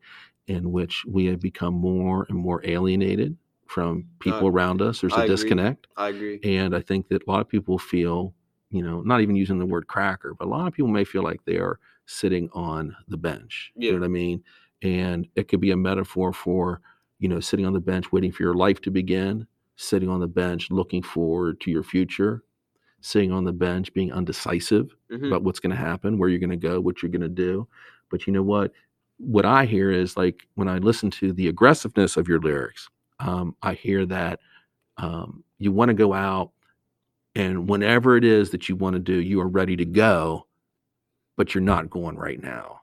in 0.47 0.71
which 0.71 1.05
we 1.05 1.25
have 1.25 1.39
become 1.39 1.73
more 1.73 2.25
and 2.29 2.37
more 2.37 2.61
alienated 2.65 3.37
from 3.67 4.05
people 4.19 4.47
Uh, 4.47 4.51
around 4.51 4.81
us. 4.81 5.01
There's 5.01 5.13
I 5.13 5.21
a 5.21 5.23
agree. 5.23 5.35
disconnect. 5.35 5.87
I 5.97 6.09
agree. 6.09 6.39
And 6.43 6.75
I 6.75 6.81
think 6.81 7.07
that 7.09 7.23
a 7.27 7.29
lot 7.31 7.41
of 7.41 7.49
people 7.49 7.77
feel, 7.79 8.33
you 8.69 8.83
know, 8.83 9.01
not 9.01 9.21
even 9.21 9.35
using 9.35 9.59
the 9.59 9.65
word 9.65 9.87
cracker, 9.87 10.33
but 10.37 10.45
a 10.47 10.49
lot 10.49 10.67
of 10.67 10.73
people 10.73 10.91
may 10.91 11.03
feel 11.03 11.23
like 11.23 11.43
they 11.45 11.57
are 11.57 11.79
sitting 12.05 12.49
on 12.53 12.95
the 13.07 13.17
bench. 13.17 13.71
You 13.75 13.91
know 13.93 13.99
what 13.99 14.05
I 14.05 14.09
mean? 14.09 14.43
And 14.81 15.27
it 15.35 15.47
could 15.47 15.61
be 15.61 15.71
a 15.71 15.77
metaphor 15.77 16.33
for, 16.33 16.81
you 17.19 17.29
know, 17.29 17.39
sitting 17.39 17.65
on 17.65 17.73
the 17.73 17.79
bench 17.79 18.11
waiting 18.11 18.31
for 18.31 18.43
your 18.43 18.53
life 18.55 18.81
to 18.81 18.91
begin, 18.91 19.47
sitting 19.77 20.09
on 20.09 20.19
the 20.19 20.27
bench 20.27 20.69
looking 20.69 21.01
forward 21.01 21.61
to 21.61 21.71
your 21.71 21.83
future, 21.83 22.43
sitting 23.01 23.31
on 23.31 23.43
the 23.43 23.53
bench 23.53 23.93
being 23.93 24.11
undecisive 24.11 24.95
Mhm. 25.11 25.27
about 25.27 25.43
what's 25.43 25.59
going 25.59 25.71
to 25.71 25.75
happen, 25.77 26.17
where 26.17 26.29
you're 26.29 26.39
going 26.39 26.49
to 26.49 26.57
go, 26.57 26.79
what 26.81 27.01
you're 27.01 27.11
going 27.11 27.21
to 27.21 27.29
do. 27.29 27.67
But 28.09 28.27
you 28.27 28.33
know 28.33 28.43
what? 28.43 28.71
What 29.17 29.45
I 29.45 29.65
hear 29.65 29.91
is 29.91 30.17
like 30.17 30.47
when 30.55 30.67
I 30.67 30.77
listen 30.79 31.09
to 31.11 31.33
the 31.33 31.47
aggressiveness 31.47 32.17
of 32.17 32.27
your 32.27 32.39
lyrics, 32.39 32.89
um, 33.19 33.55
I 33.61 33.73
hear 33.73 34.05
that 34.07 34.39
um, 34.97 35.43
you 35.59 35.71
want 35.71 35.89
to 35.89 35.93
go 35.95 36.13
out 36.13 36.51
and 37.35 37.67
whenever 37.67 38.15
it 38.15 38.23
is 38.23 38.51
that 38.51 38.69
you 38.69 38.75
want 38.75 38.93
to 38.93 38.99
do, 38.99 39.13
you 39.19 39.41
are 39.41 39.47
ready 39.47 39.75
to 39.77 39.85
go, 39.85 40.45
but 41.35 41.53
you're 41.55 41.63
not 41.63 41.89
going 41.89 42.15
right 42.17 42.41
now. 42.41 42.81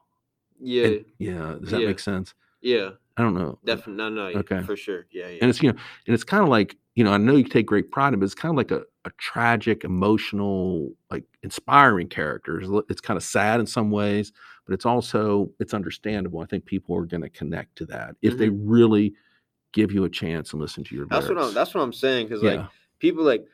yeah. 0.60 0.84
And- 0.86 1.04
yeah. 1.18 1.56
Does 1.60 1.70
that 1.70 1.80
Yeah. 1.80 1.86
make 1.88 1.98
sense? 2.00 2.34
yeah. 2.60 2.90
I 3.16 3.22
don't 3.22 3.34
know. 3.34 3.58
Definitely. 3.66 3.94
No, 3.96 4.08
no. 4.08 4.22
Okay. 4.38 4.62
For 4.62 4.76
sure. 4.76 5.04
Yeah. 5.10 5.28
Yeah. 5.28 5.38
And 5.42 5.50
it's, 5.50 5.62
you 5.62 5.70
know, 5.70 5.78
and 6.06 6.14
it's 6.14 6.24
kind 6.24 6.42
of 6.42 6.48
like, 6.48 6.76
you 6.94 7.04
know, 7.04 7.12
I 7.12 7.18
know 7.18 7.36
you 7.36 7.44
take 7.44 7.66
great 7.66 7.90
pride 7.90 8.08
in 8.08 8.14
it, 8.14 8.16
but 8.18 8.24
it's 8.24 8.34
kind 8.34 8.50
of 8.52 8.56
like 8.56 8.70
a, 8.70 8.82
a 9.04 9.10
tragic, 9.18 9.84
emotional, 9.84 10.90
like 11.10 11.24
inspiring 11.42 12.08
character. 12.08 12.60
It's, 12.60 12.70
it's 12.88 13.00
kind 13.02 13.18
of 13.18 13.22
sad 13.22 13.60
in 13.60 13.66
some 13.66 13.90
ways, 13.90 14.32
but 14.64 14.72
it's 14.72 14.86
also, 14.86 15.50
it's 15.60 15.74
understandable. 15.74 16.40
I 16.40 16.46
think 16.46 16.64
people 16.64 16.96
are 16.96 17.04
going 17.04 17.20
to 17.22 17.28
connect 17.28 17.76
to 17.76 17.86
that 17.86 18.16
if 18.22 18.38
they 18.38 18.48
really 18.48 19.12
give 19.72 19.92
you 19.92 20.04
a 20.04 20.08
chance 20.10 20.52
and 20.52 20.60
listen 20.60 20.84
to 20.84 20.94
your 20.94 21.06
Mm-hmm. 21.06 21.14
that's 21.14 21.28
what 21.28 21.38
I'm. 21.38 21.54
That's 21.54 21.74
what 21.74 21.82
I'm 21.82 21.92
saying. 21.92 22.26
Because 22.28 22.42
like 22.42 22.66
people 22.98 23.24
like, 23.24 23.44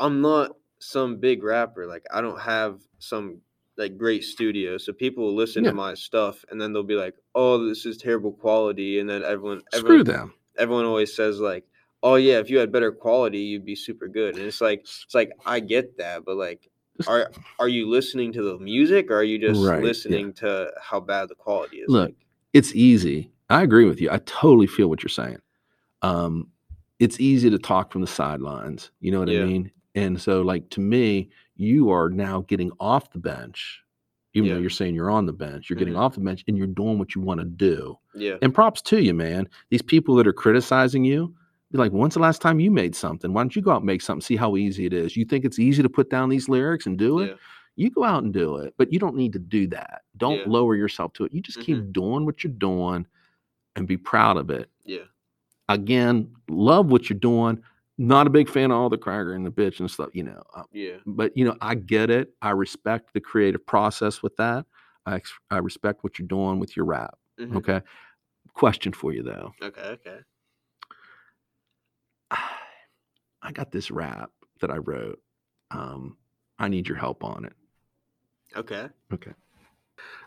I'm 0.00 0.20
not 0.20 0.56
some 0.78 1.16
big 1.18 1.42
rapper. 1.42 1.86
Like 1.86 2.04
I 2.12 2.20
don't 2.20 2.40
have 2.40 2.80
some 2.98 3.38
like 3.78 3.96
great 3.96 4.22
studio. 4.24 4.76
So 4.78 4.92
people 4.92 5.24
will 5.24 5.34
listen 5.34 5.64
Yeah. 5.64 5.70
to 5.70 5.76
my 5.76 5.94
stuff 5.94 6.44
and 6.50 6.60
then 6.60 6.72
they'll 6.72 6.82
be 6.82 6.94
like, 6.94 7.14
"Oh, 7.34 7.64
this 7.66 7.86
is 7.86 7.96
terrible 7.96 8.32
quality," 8.32 8.98
and 8.98 9.08
then 9.08 9.22
everyone, 9.24 9.62
Screw 9.72 10.00
everyone, 10.00 10.04
them. 10.04 10.34
everyone 10.58 10.84
always 10.84 11.14
says 11.14 11.40
like, 11.40 11.64
"Oh 12.02 12.16
yeah, 12.16 12.38
if 12.38 12.50
you 12.50 12.58
had 12.58 12.70
better 12.72 12.92
quality, 12.92 13.38
you'd 13.38 13.64
be 13.64 13.74
super 13.76 14.08
good." 14.08 14.36
And 14.36 14.44
it's 14.44 14.60
like, 14.60 14.80
it's 14.80 15.14
like 15.14 15.30
I 15.46 15.60
get 15.60 15.96
that, 15.98 16.24
but 16.26 16.36
like, 16.36 16.68
are 17.06 17.30
are 17.58 17.68
you 17.68 17.88
listening 17.88 18.32
to 18.34 18.42
the 18.42 18.58
music 18.58 19.10
or 19.10 19.16
are 19.16 19.24
you 19.24 19.38
just 19.38 19.64
Right, 19.64 19.78
yeah. 19.78 19.84
listening 19.84 20.32
to 20.34 20.70
how 20.80 21.00
bad 21.00 21.28
the 21.30 21.34
quality 21.34 21.78
is? 21.78 21.88
Look, 21.88 22.08
Like, 22.08 22.16
it's 22.52 22.74
easy. 22.74 23.30
I 23.48 23.62
agree 23.62 23.84
with 23.86 24.00
you. 24.00 24.10
I 24.10 24.18
totally 24.26 24.66
feel 24.66 24.88
what 24.88 25.02
you're 25.02 25.08
saying. 25.08 25.38
Um, 26.02 26.48
it's 26.98 27.18
easy 27.20 27.50
to 27.50 27.58
talk 27.58 27.90
from 27.92 28.00
the 28.00 28.06
sidelines. 28.06 28.90
You 29.00 29.12
know 29.12 29.20
what 29.20 29.28
Yeah. 29.28 29.42
I 29.42 29.46
mean? 29.46 29.70
And 29.94 30.20
so, 30.20 30.42
like 30.42 30.68
to 30.70 30.80
me, 30.80 31.30
you 31.56 31.90
are 31.90 32.08
now 32.08 32.42
getting 32.48 32.70
off 32.80 33.10
the 33.10 33.18
bench, 33.18 33.82
even 34.34 34.50
though 34.50 34.58
you're 34.58 34.70
saying 34.70 34.94
you're 34.94 35.10
on 35.10 35.26
the 35.26 35.32
bench. 35.32 35.68
You're 35.68 35.78
getting 35.78 35.94
Mhm. 35.94 36.00
off 36.00 36.14
the 36.14 36.20
bench, 36.20 36.44
and 36.48 36.56
you're 36.56 36.66
doing 36.66 36.98
what 36.98 37.14
you 37.14 37.20
want 37.20 37.40
to 37.40 37.46
do. 37.46 37.98
yeah, 38.14 38.36
And 38.42 38.54
props 38.54 38.82
to 38.82 39.02
you, 39.02 39.14
man. 39.14 39.48
These 39.70 39.82
people 39.82 40.14
that 40.16 40.26
are 40.26 40.32
criticizing 40.32 41.04
you, 41.04 41.34
be 41.70 41.78
like, 41.78 41.92
when's 41.92 42.14
the 42.14 42.20
last 42.20 42.42
time 42.42 42.60
you 42.60 42.70
made 42.70 42.94
something? 42.94 43.32
Why 43.32 43.42
don't 43.42 43.56
you 43.56 43.62
go 43.62 43.70
out 43.70 43.78
and 43.78 43.86
make 43.86 44.02
something? 44.02 44.20
See 44.20 44.36
how 44.36 44.56
easy 44.56 44.84
it 44.86 44.92
is. 44.92 45.16
You 45.16 45.24
think 45.24 45.44
it's 45.46 45.58
easy 45.58 45.82
to 45.82 45.88
put 45.88 46.10
down 46.10 46.28
these 46.28 46.48
lyrics 46.48 46.84
and 46.86 46.98
do 46.98 47.20
it? 47.20 47.28
yeah, 47.30 47.34
you 47.76 47.88
go 47.90 48.04
out 48.04 48.22
and 48.22 48.32
do 48.32 48.56
it, 48.56 48.74
but 48.76 48.92
you 48.92 48.98
don't 48.98 49.16
need 49.16 49.32
to 49.32 49.38
do 49.38 49.66
that. 49.68 50.02
Don't 50.18 50.40
Yeah. 50.40 50.44
lower 50.46 50.76
yourself 50.76 51.14
to 51.14 51.24
it. 51.24 51.32
You 51.32 51.40
just 51.40 51.60
keep 51.60 51.78
Mhm. 51.78 51.92
doing 51.92 52.24
what 52.26 52.44
you're 52.44 52.52
doing 52.52 53.06
and 53.76 53.86
be 53.88 53.96
proud 53.96 54.36
of 54.36 54.50
it. 54.50 54.68
yeah, 54.84 55.04
Again, 55.74 56.30
love 56.48 56.86
what 56.90 57.08
you're 57.10 57.18
doing. 57.18 57.62
Not 57.98 58.26
a 58.26 58.30
big 58.30 58.48
fan 58.48 58.70
of 58.70 58.78
all 58.78 58.88
the 58.88 58.98
cracker 58.98 59.34
and 59.34 59.44
the 59.46 59.50
bitch 59.50 59.80
and 59.80 59.90
stuff, 59.90 60.10
you 60.12 60.22
know. 60.24 60.42
uh, 60.54 60.62
yeah. 60.72 60.96
But 61.06 61.36
you 61.36 61.44
know, 61.44 61.56
I 61.60 61.74
get 61.74 62.10
it. 62.10 62.30
I 62.40 62.50
respect 62.50 63.12
the 63.12 63.20
creative 63.20 63.64
process 63.66 64.22
with 64.22 64.36
that. 64.36 64.66
I 65.06 65.16
ex- 65.16 65.32
I 65.50 65.58
respect 65.58 66.02
what 66.04 66.18
you're 66.18 66.28
doing 66.28 66.58
with 66.58 66.76
your 66.76 66.86
rap. 66.86 67.16
mhm. 67.38 67.56
Okay. 67.56 67.80
Question 68.54 68.92
for 68.92 69.12
you 69.12 69.22
though. 69.22 69.52
Okay, 69.62 69.80
okay. 69.82 70.18
I 72.30 73.52
got 73.52 73.72
this 73.72 73.90
rap 73.90 74.30
that 74.60 74.70
I 74.70 74.76
wrote. 74.76 75.20
Um, 75.70 76.16
I 76.58 76.68
need 76.68 76.86
your 76.88 76.98
help 76.98 77.24
on 77.24 77.44
it. 77.44 77.54
Okay. 78.56 78.88
Okay. 79.12 79.32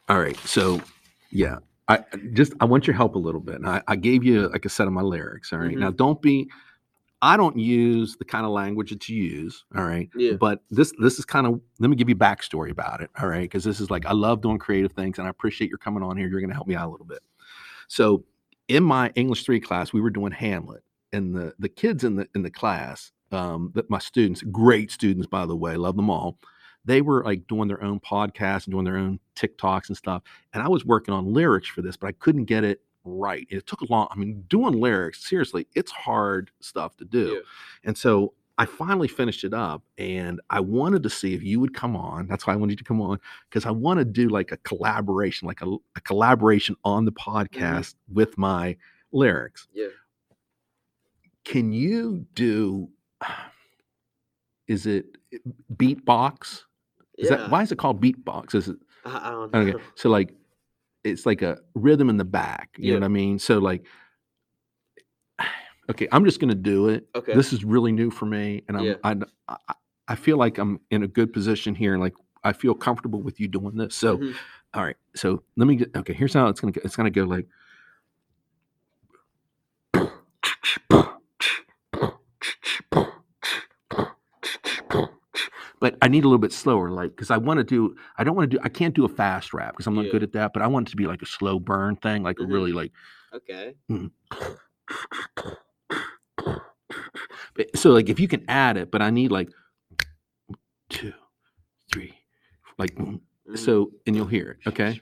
All 0.10 0.20
right. 0.20 0.38
So, 0.40 0.82
yeah, 1.32 1.58
I 1.88 2.04
just 2.34 2.54
I 2.60 2.66
want 2.66 2.88
your 2.88 2.96
help 2.96 3.16
a 3.16 3.20
little 3.20 3.42
bit. 3.42 3.56
And 3.56 3.68
I, 3.68 3.82
I 3.88 3.96
gave 3.96 4.24
you 4.24 4.48
like 4.50 4.66
a 4.66 4.70
set 4.70 4.88
of 4.88 4.94
my 4.94 5.02
lyrics. 5.02 5.54
All 5.54 5.60
right? 5.60 5.76
Mhm. 5.76 5.80
Now, 5.80 5.92
don't 5.92 6.22
be. 6.22 6.50
I 7.22 7.38
don't 7.38 7.58
use 7.58 8.18
the 8.18 8.26
kind 8.26 8.46
of 8.46 8.52
language 8.52 8.90
that 8.92 9.08
you 9.10 9.24
use. 9.24 9.64
All 9.76 9.86
right. 9.86 10.10
Yeah. 10.16 10.34
But 10.34 10.62
this 10.70 10.94
this 11.00 11.18
is 11.18 11.26
kind 11.26 11.48
of 11.48 11.60
let 11.80 11.90
me 11.90 11.96
give 11.96 12.10
you 12.10 12.16
backstory 12.16 12.70
about 12.72 13.02
it. 13.02 13.10
All 13.20 13.28
right. 13.28 13.42
Because 13.42 13.64
this 13.64 13.80
is 13.80 13.90
like 13.90 14.06
I 14.06 14.14
love 14.14 14.42
doing 14.42 14.60
creative 14.60 14.92
things, 14.94 15.18
and 15.18 15.28
I 15.28 15.30
appreciate 15.30 15.70
your 15.70 15.78
coming 15.78 16.04
on 16.04 16.18
here. 16.18 16.28
You're 16.28 16.40
going 16.42 16.50
to 16.50 16.56
help 16.56 16.68
me 16.68 16.76
out 16.76 16.88
a 16.88 16.92
little 16.92 17.06
bit. 17.06 17.22
So, 17.88 18.26
in 18.68 18.84
my 18.84 19.12
English 19.16 19.44
three 19.44 19.60
class, 19.60 19.94
we 19.94 20.02
were 20.02 20.10
doing 20.10 20.32
Hamlet, 20.32 20.84
and 21.14 21.36
the 21.36 21.54
the 21.60 21.70
kids 21.70 22.04
in 22.04 22.16
the 22.16 22.28
in 22.36 22.42
the 22.42 22.52
class, 22.52 23.12
um, 23.32 23.72
that 23.76 23.90
my 23.90 24.00
students, 24.00 24.42
great 24.44 24.92
students 24.92 25.28
by 25.28 25.46
the 25.46 25.56
way, 25.56 25.78
love 25.78 25.96
them 25.96 26.10
all 26.10 26.38
they 26.86 27.02
were 27.02 27.24
like 27.24 27.48
doing 27.48 27.68
their 27.68 27.84
own 27.84 28.00
podcasts 28.00 28.66
and 28.66 28.72
doing 28.72 28.86
their 28.86 28.98
own 28.98 29.20
TikToks 29.36 29.90
and 29.90 29.98
stuff. 29.98 30.24
And 30.54 30.64
I 30.64 30.68
was 30.68 30.86
working 30.86 31.14
on 31.14 31.34
lyrics 31.34 31.68
for 31.68 31.82
this, 31.82 31.98
but 31.98 32.08
I 32.08 32.12
couldn't 32.14 32.46
get 32.46 32.64
it 32.64 32.82
right. 33.04 33.48
It 33.50 33.66
took 33.68 33.82
a 33.82 33.86
long, 33.90 34.08
I 34.12 34.16
mean, 34.16 34.44
doing 34.48 34.80
lyrics, 34.80 35.28
seriously, 35.28 35.68
it's 35.76 35.92
hard 35.92 36.52
stuff 36.60 36.96
to 36.98 37.06
do. 37.06 37.34
Yeah. 37.34 37.40
And 37.84 37.98
so 37.98 38.34
I 38.58 38.66
finally 38.66 39.08
finished 39.08 39.44
it 39.44 39.54
up 39.54 39.84
and 39.98 40.40
I 40.50 40.62
wanted 40.62 41.04
to 41.04 41.10
see 41.10 41.34
if 41.34 41.44
you 41.44 41.60
would 41.60 41.74
come 41.74 41.96
on. 41.96 42.28
That's 42.28 42.48
why 42.48 42.54
I 42.54 42.56
wanted 42.56 42.74
you 42.74 42.78
to 42.78 42.84
come 42.84 43.02
on 43.02 43.20
because 43.50 43.66
I 43.66 43.72
want 43.72 44.00
to 44.00 44.06
do 44.06 44.30
like 44.30 44.52
a 44.52 44.58
collaboration, 44.58 45.48
like 45.48 45.62
a, 45.62 45.76
a 45.96 46.02
collaboration 46.02 46.76
on 46.84 47.06
the 47.06 47.12
mm-hmm. 47.12 47.38
podcast 47.38 47.96
with 48.12 48.38
my 48.38 48.78
lyrics. 49.12 49.68
Yeah. 49.74 49.88
Can 51.44 51.74
you 51.74 52.26
do, 52.34 52.90
is 54.68 54.86
it 54.86 55.18
beatbox? 55.76 56.64
Is 57.18 57.30
yeah. 57.30 57.38
that 57.38 57.50
why 57.50 57.62
is 57.62 57.72
it 57.72 57.78
called 57.78 58.02
beatbox? 58.02 58.56
Is 58.56 58.68
it 58.68 58.78
I, 59.06 59.28
I 59.28 59.32
don't 59.32 59.54
know. 59.54 59.60
okay? 59.60 59.84
So 59.96 60.10
like, 60.10 60.34
it's 61.04 61.26
like 61.26 61.42
a 61.42 61.60
rhythm 61.76 62.10
in 62.10 62.18
the 62.18 62.26
back. 62.26 62.76
You 62.78 62.86
Yeah. 62.88 62.94
know 62.94 63.00
what 63.02 63.06
I 63.06 63.10
mean? 63.10 63.40
So 63.40 63.60
like, 63.60 63.86
okay, 65.90 66.08
I'm 66.12 66.26
just 66.26 66.40
gonna 66.40 66.56
do 66.56 66.90
it. 66.90 67.08
Okay. 67.16 67.34
This 67.36 67.54
is 67.54 67.64
really 67.64 67.92
new 67.92 68.12
for 68.12 68.26
me, 68.26 68.64
and 68.68 68.78
I'm 68.78 68.84
Yeah. 68.84 68.96
I, 69.04 69.16
I 69.48 69.74
I 70.08 70.16
feel 70.16 70.38
like 70.38 70.58
I'm 70.58 70.80
in 70.92 71.04
a 71.04 71.08
good 71.08 71.34
position 71.34 71.74
here, 71.74 71.94
and 71.94 72.02
like 72.02 72.14
I 72.44 72.54
feel 72.54 72.76
comfortable 72.76 73.22
with 73.22 73.40
you 73.40 73.48
doing 73.48 73.76
this. 73.76 73.96
So 73.96 74.18
Mhm. 74.18 74.36
all 74.74 74.84
right, 74.84 74.98
so 75.16 75.44
let 75.56 75.68
me 75.68 75.78
get 75.78 75.96
okay. 75.96 76.14
Here's 76.14 76.34
how 76.34 76.48
it's 76.48 76.60
gonna 76.60 76.74
go. 76.74 76.82
It's 76.84 76.96
gonna 76.96 77.10
go 77.12 77.24
like. 77.24 77.48
But 85.82 85.98
I 86.02 86.08
need 86.08 86.24
a 86.24 86.28
little 86.28 86.40
bit 86.40 86.54
slower, 86.54 86.90
like 86.90 87.12
because 87.12 87.30
I 87.32 87.38
want 87.38 87.58
to 87.60 87.64
do. 87.64 87.96
I 88.18 88.24
don't 88.24 88.36
want 88.36 88.50
to 88.50 88.58
do. 88.58 88.62
I 88.64 88.70
can't 88.70 88.96
do 88.96 89.04
a 89.06 89.10
fast 89.10 89.54
rap 89.54 89.74
because 89.74 89.88
I'm 89.88 89.96
not 89.96 90.06
Yeah. 90.06 90.12
good 90.12 90.24
at 90.24 90.32
that. 90.34 90.54
But 90.54 90.62
I 90.62 90.68
want 90.68 90.88
it 90.88 90.92
to 90.92 90.98
be 90.98 91.06
like 91.08 91.22
a 91.22 91.26
slow 91.26 91.60
burn 91.60 91.96
thing, 91.98 92.24
like 92.24 92.38
Mhm. 92.38 92.46
a 92.46 92.48
really 92.48 92.72
like. 92.72 92.92
Okay. 93.34 93.76
but- 97.56 97.76
So 97.76 97.92
like 97.92 98.10
if 98.10 98.20
you 98.20 98.28
can 98.28 98.44
add 98.48 98.78
it, 98.78 98.92
but 98.92 99.02
I 99.02 99.10
need 99.10 99.32
like 99.32 99.50
two, 100.90 101.14
three, 101.92 102.14
like 102.78 102.96
mm, 102.96 103.20
so, 103.56 103.92
and 104.06 104.16
you'll 104.16 104.26
hear 104.28 104.52
it. 104.62 104.68
Okay. 104.68 105.02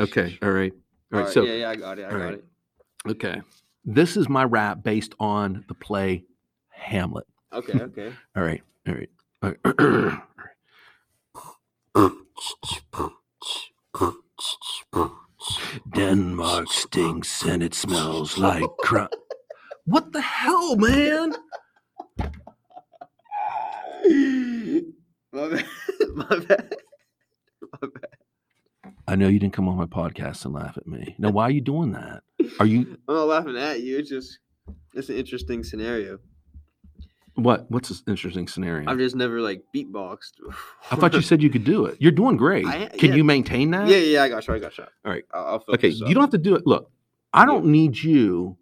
Okay. 0.00 0.38
All 0.42 0.50
right. 0.50 0.72
All 1.12 1.20
right. 1.20 1.28
So 1.28 1.44
yeah, 1.44 1.54
yeah, 1.54 1.70
I 1.70 1.76
got 1.76 1.98
it. 1.98 2.06
I 2.06 2.10
got 2.10 2.20
alright. 2.20 2.34
it. 2.34 2.44
okay, 3.10 3.42
this 3.84 4.16
is 4.16 4.28
my 4.28 4.44
rap 4.44 4.82
based 4.82 5.14
on 5.20 5.64
the 5.68 5.74
play 5.74 6.24
Hamlet. 6.70 7.26
Okay, 7.52 7.80
okay. 7.80 8.12
All 8.36 8.42
right. 8.42 8.62
All 8.86 8.94
right. 8.94 9.08
Denmark 15.94 16.70
stinks 16.70 17.42
and 17.44 17.62
it 17.62 17.74
smells 17.74 18.36
like 18.38 18.64
crap. 18.80 19.12
What 19.84 20.12
the 20.12 20.20
hell, 20.20 20.76
man? 20.76 21.34
my 25.32 25.48
bad. 25.48 25.64
My 26.14 26.38
bad. 26.38 26.76
My 27.72 27.88
bad. 27.88 28.16
I 29.08 29.16
know 29.16 29.28
you 29.28 29.38
didn't 29.38 29.52
come 29.52 29.68
on 29.68 29.76
my 29.76 29.86
podcast 29.86 30.44
and 30.44 30.54
laugh 30.54 30.76
at 30.76 30.86
me. 30.86 31.14
Now, 31.18 31.30
why 31.30 31.44
are 31.44 31.50
you 31.50 31.60
doing 31.60 31.92
that? 31.92 32.22
Are 32.58 32.66
you 32.66 32.98
I'm 33.08 33.14
not 33.14 33.24
laughing 33.24 33.56
at 33.56 33.80
you. 33.80 33.98
It's 33.98 34.08
just 34.08 34.38
it's 34.94 35.08
an 35.08 35.16
interesting 35.16 35.62
scenario. 35.62 36.18
What? 37.36 37.70
What's 37.70 37.88
this 37.88 38.02
interesting 38.06 38.48
scenario? 38.48 38.90
I've 38.90 38.98
just 38.98 39.14
never 39.16 39.40
like 39.40 39.62
beatboxed. 39.74 40.32
I 40.90 40.96
thought 40.96 41.14
you 41.14 41.22
said 41.22 41.42
you 41.42 41.50
could 41.50 41.64
do 41.64 41.86
it. 41.86 41.96
You're 42.00 42.12
doing 42.12 42.36
great. 42.36 42.66
I- 42.66 42.86
Can 42.88 43.10
yeah. 43.10 43.16
you 43.16 43.24
maintain 43.24 43.70
that? 43.70 43.88
yeah, 43.88 43.96
yeah, 43.98 44.22
I 44.22 44.28
got 44.28 44.42
shot. 44.44 44.56
I 44.56 44.58
got 44.58 44.72
shot. 44.72 44.88
All 45.04 45.12
right. 45.12 45.24
I'll, 45.32 45.46
I'll 45.68 45.74
Okay, 45.74 45.88
you 45.88 46.14
don't 46.14 46.22
have 46.22 46.30
to 46.30 46.38
do 46.38 46.54
it. 46.54 46.66
Look, 46.66 46.90
I 47.32 47.44
don't 47.46 47.66
need 47.66 47.96
you. 47.98 48.56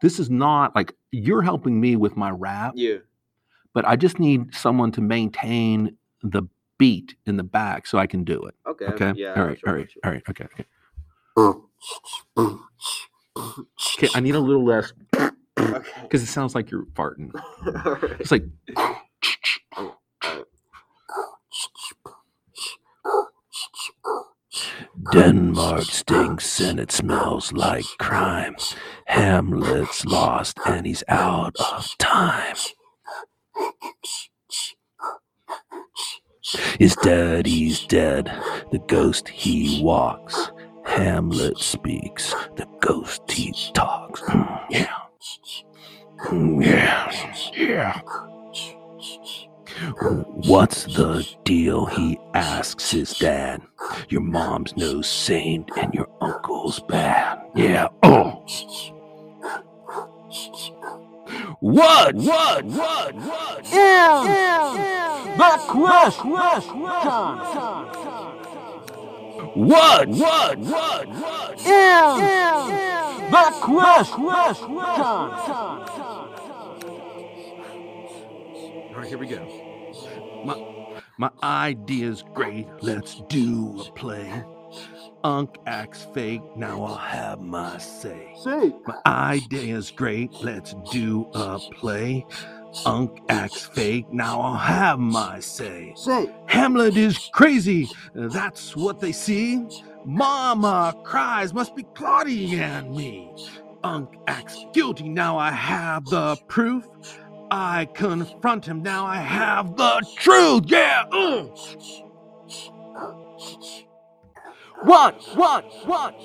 This 0.00 0.18
is 0.18 0.28
not 0.30 0.74
like 0.74 0.94
you're 1.12 1.42
helping 1.42 1.80
me 1.80 1.96
with 1.96 2.16
my 2.16 2.30
rap, 2.30 2.72
Yeah. 2.74 2.96
but 3.72 3.86
I 3.86 3.96
just 3.96 4.18
need 4.18 4.54
someone 4.54 4.90
to 4.92 5.00
maintain 5.00 5.96
the 6.22 6.42
beat 6.78 7.14
in 7.26 7.36
the 7.36 7.44
back 7.44 7.86
so 7.86 7.98
I 7.98 8.06
can 8.06 8.24
do 8.24 8.42
it. 8.44 8.54
Okay. 8.66 8.86
Okay. 8.86 9.12
Yeah. 9.16 9.34
all 9.36 9.44
right. 9.46 9.58
you, 9.62 9.62
I 9.66 9.70
All 9.70 9.74
right. 9.76 9.86
got 9.86 9.94
you. 9.94 10.00
All 10.04 10.10
right. 10.10 10.22
Okay. 10.30 10.44
Okay. 10.44 10.64
Okay. 13.98 14.08
I 14.14 14.20
need 14.20 14.34
a 14.34 14.40
little 14.40 14.64
less 14.64 14.92
Okay. 15.74 16.02
because 16.02 16.22
it 16.22 16.26
sounds 16.26 16.54
like 16.54 16.70
you're 16.70 16.86
farting. 16.94 17.30
All 17.86 17.94
right. 17.94 18.20
It's 18.20 18.30
like 18.30 18.44
Denmark 25.12 25.84
stinks 25.84 26.60
and 26.60 26.78
it 26.80 26.92
smells 26.92 27.52
like 27.52 27.84
crime. 27.98 28.56
Hamlet's 29.06 30.04
lost 30.04 30.58
and 30.66 30.86
he's 30.86 31.04
out 31.08 31.56
of 31.58 31.96
time. 31.98 32.56
His 36.78 36.96
daddy's 36.96 37.86
dead, 37.86 38.26
the 38.70 38.78
ghost 38.88 39.28
he 39.28 39.80
walks. 39.82 40.50
Hamlet 40.84 41.58
speaks, 41.58 42.34
the 42.56 42.66
ghost 42.80 43.30
he 43.30 43.52
talks. 43.74 44.20
Mm, 44.22 44.64
yeah. 44.70 44.96
Yeah. 46.32 47.12
Yeah. 47.54 48.00
What's 50.46 50.84
the 50.84 51.26
deal? 51.44 51.86
He 51.86 52.18
asks 52.32 52.90
his 52.90 53.12
dad. 53.18 53.60
Your 54.08 54.22
mom's 54.22 54.76
no 54.76 55.02
saint 55.02 55.70
and 55.76 55.92
your 55.92 56.08
uncle's 56.20 56.80
bad. 56.80 57.40
Yeah. 57.54 57.88
Oh. 58.02 58.42
What? 61.60 62.14
What? 62.14 62.64
What? 62.64 63.14
What? 63.14 63.64
The 65.36 65.58
question. 65.68 66.30
What? 69.54 70.08
What? 70.08 70.58
What? 70.58 70.58
What? 70.58 71.08
The 73.30 73.44
question. 73.60 74.24
All 74.26 76.13
right, 79.04 79.08
here 79.08 79.18
we 79.18 79.26
go. 79.26 80.42
My 80.44 81.00
my 81.18 81.30
idea's 81.42 82.24
great. 82.34 82.66
Let's 82.80 83.22
do 83.28 83.80
a 83.80 83.92
play. 83.92 84.42
Unk 85.22 85.56
acts 85.66 86.06
fake. 86.12 86.42
Now 86.56 86.84
I'll 86.84 86.96
have 86.96 87.40
my 87.40 87.78
say. 87.78 88.34
Say. 88.42 88.72
My 88.86 89.00
idea's 89.06 89.90
great. 89.90 90.32
Let's 90.42 90.74
do 90.90 91.28
a 91.34 91.58
play. 91.58 92.26
Unk 92.84 93.20
acts 93.28 93.66
fake. 93.66 94.12
Now 94.12 94.40
I'll 94.40 94.56
have 94.56 94.98
my 94.98 95.40
say. 95.40 95.92
Say. 95.96 96.30
Hamlet 96.46 96.96
is 96.96 97.30
crazy. 97.32 97.88
That's 98.14 98.74
what 98.76 99.00
they 99.00 99.12
see. 99.12 99.66
Mama 100.04 100.94
cries. 101.04 101.54
Must 101.54 101.76
be 101.76 101.84
Claudia 101.94 102.64
and 102.64 102.94
me. 102.94 103.32
Unk 103.84 104.16
acts 104.26 104.64
guilty. 104.72 105.08
Now 105.08 105.38
I 105.38 105.50
have 105.50 106.04
the 106.06 106.36
proof. 106.48 106.84
I 107.56 107.86
confront 107.94 108.66
him. 108.66 108.82
Now 108.82 109.06
I 109.06 109.18
have 109.18 109.76
the 109.76 110.04
truth. 110.16 110.64
Yeah. 110.66 111.04
uh. 111.12 111.46
What? 114.82 115.22
What? 115.36 115.64
What? 115.86 116.16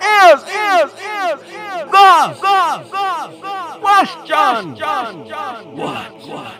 Is, 0.00 0.42
is, 0.44 0.90
is, 0.90 0.92
is 0.94 1.40
the, 1.44 1.92
the, 2.40 2.88
the, 2.88 3.04
the 3.36 3.78
question. 3.80 4.76
What? 5.76 6.08
What? 6.26 6.56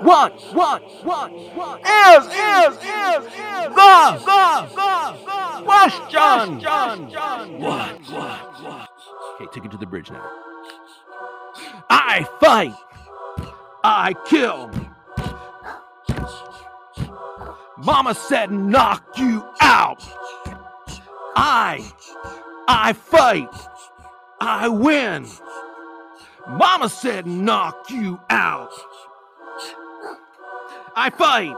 What, 0.00 0.32
what, 0.54 0.82
what, 1.04 1.30
what 1.56 1.80
is, 1.80 2.24
is, 2.26 2.76
is, 2.76 2.78
is 2.78 3.26
the, 3.26 3.66
the, 3.74 3.98
the, 4.22 4.94
the 5.26 5.40
question. 5.64 6.38
What? 7.60 7.98
What? 8.08 8.38
What? 8.62 8.88
Okay, 9.40 9.48
take 9.52 9.64
it 9.64 9.70
to 9.72 9.76
the 9.76 9.86
bridge 9.86 10.10
now. 10.12 10.30
I 11.90 12.24
fight. 12.38 12.74
I 13.84 14.14
kill. 14.26 14.70
Mama 17.78 18.14
said 18.14 18.52
knock 18.52 19.04
you 19.16 19.44
out. 19.60 20.04
I, 21.34 21.84
I 22.68 22.92
fight. 22.92 23.48
I 24.40 24.68
win. 24.68 25.26
Mama 26.48 26.88
said 26.88 27.26
knock 27.26 27.90
you 27.90 28.20
out. 28.30 28.72
I 30.94 31.10
fight. 31.10 31.56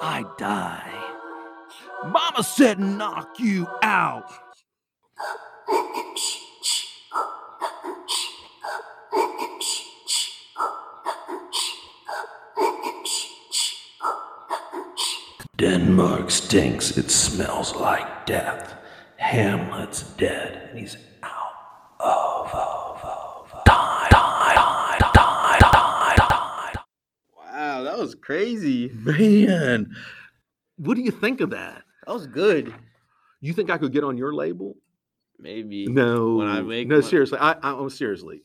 I 0.00 0.24
die. 0.38 0.94
Mama 2.06 2.42
said 2.42 2.78
knock 2.78 3.38
you 3.38 3.66
out. 3.82 4.32
Denmark 15.58 16.30
stinks. 16.30 16.96
It 16.96 17.10
smells 17.10 17.74
like 17.74 18.26
death. 18.26 18.76
Hamlet's 19.16 20.04
dead, 20.14 20.68
and 20.70 20.78
he's 20.78 20.96
out 21.24 21.52
of, 21.98 22.46
of, 22.54 23.04
of 23.04 23.64
time. 23.64 24.08
Wow, 27.36 27.82
that 27.82 27.98
was 27.98 28.14
crazy. 28.14 28.88
Man, 28.94 29.92
what 30.76 30.94
do 30.94 31.02
you 31.02 31.10
think 31.10 31.40
of 31.40 31.50
that? 31.50 31.82
That 32.06 32.12
was 32.12 32.28
good. 32.28 32.72
You 33.40 33.52
think 33.52 33.68
I 33.70 33.78
could 33.78 33.92
get 33.92 34.04
on 34.04 34.16
your 34.16 34.32
label? 34.32 34.76
Maybe. 35.40 35.86
No. 35.88 36.36
When 36.36 36.46
I 36.46 36.60
make 36.60 36.86
no, 36.86 37.00
my- 37.00 37.06
seriously. 37.06 37.38
I, 37.40 37.52
I, 37.54 37.72
oh, 37.72 37.88
seriously. 37.88 38.42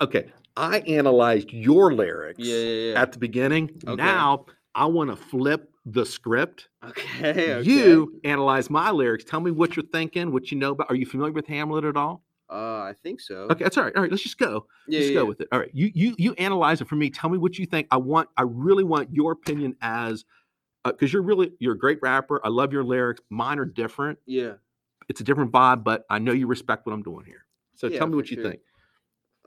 Okay, 0.00 0.32
I 0.56 0.78
analyzed 0.80 1.52
your 1.52 1.92
lyrics 1.92 2.38
Yeah, 2.40 2.56
yeah, 2.56 2.92
yeah. 2.92 3.02
at 3.02 3.12
the 3.12 3.18
beginning. 3.18 3.70
Okay. 3.86 4.02
Now 4.02 4.46
I 4.74 4.86
want 4.86 5.10
to 5.10 5.16
flip 5.16 5.70
the 5.86 6.04
script. 6.04 6.68
Okay, 6.84 7.56
okay. 7.56 7.62
You 7.62 8.20
analyze 8.24 8.70
my 8.70 8.90
lyrics. 8.90 9.24
Tell 9.24 9.40
me 9.40 9.50
what 9.50 9.76
you're 9.76 9.86
thinking, 9.86 10.32
what 10.32 10.50
you 10.50 10.58
know 10.58 10.72
about. 10.72 10.90
Are 10.90 10.94
you 10.96 11.06
familiar 11.06 11.32
with 11.32 11.46
Hamlet 11.46 11.84
at 11.84 11.96
all? 11.96 12.24
Uh, 12.50 12.82
I 12.82 12.94
think 13.02 13.20
so. 13.20 13.48
Okay, 13.50 13.64
that's 13.64 13.76
all 13.78 13.84
right. 13.84 13.94
All 13.96 14.02
right, 14.02 14.10
let's 14.10 14.22
just 14.22 14.38
go. 14.38 14.66
Yeah, 14.86 14.98
Let's 15.00 15.10
yeah. 15.10 15.14
go 15.14 15.24
with 15.24 15.40
it. 15.40 15.48
All 15.50 15.58
right, 15.58 15.70
you 15.72 15.90
you 15.94 16.14
you 16.18 16.34
analyze 16.34 16.80
it 16.80 16.88
for 16.88 16.94
me. 16.96 17.10
Tell 17.10 17.30
me 17.30 17.38
what 17.38 17.58
you 17.58 17.66
think. 17.66 17.88
I 17.90 17.96
want. 17.96 18.28
I 18.36 18.42
really 18.42 18.84
want 18.84 19.12
your 19.12 19.32
opinion 19.32 19.76
as 19.80 20.24
because 20.84 21.12
you're 21.12 21.22
really 21.22 21.52
you're 21.58 21.72
a 21.72 21.78
great 21.78 21.98
rapper. 22.02 22.40
I 22.44 22.48
love 22.50 22.72
your 22.72 22.84
lyrics. 22.84 23.22
Mine 23.30 23.58
are 23.58 23.64
different. 23.64 24.18
Yeah. 24.26 24.54
It's 25.08 25.20
a 25.20 25.24
different 25.24 25.52
vibe, 25.52 25.84
but 25.84 26.04
I 26.10 26.18
know 26.18 26.32
you 26.32 26.46
respect 26.46 26.86
what 26.86 26.92
I'm 26.92 27.02
doing 27.02 27.24
here. 27.26 27.46
So 27.74 27.88
Yeah, 27.88 27.98
tell 27.98 28.06
me 28.06 28.16
what 28.16 28.30
you 28.30 28.36
sure. 28.36 28.50
think. 28.50 28.60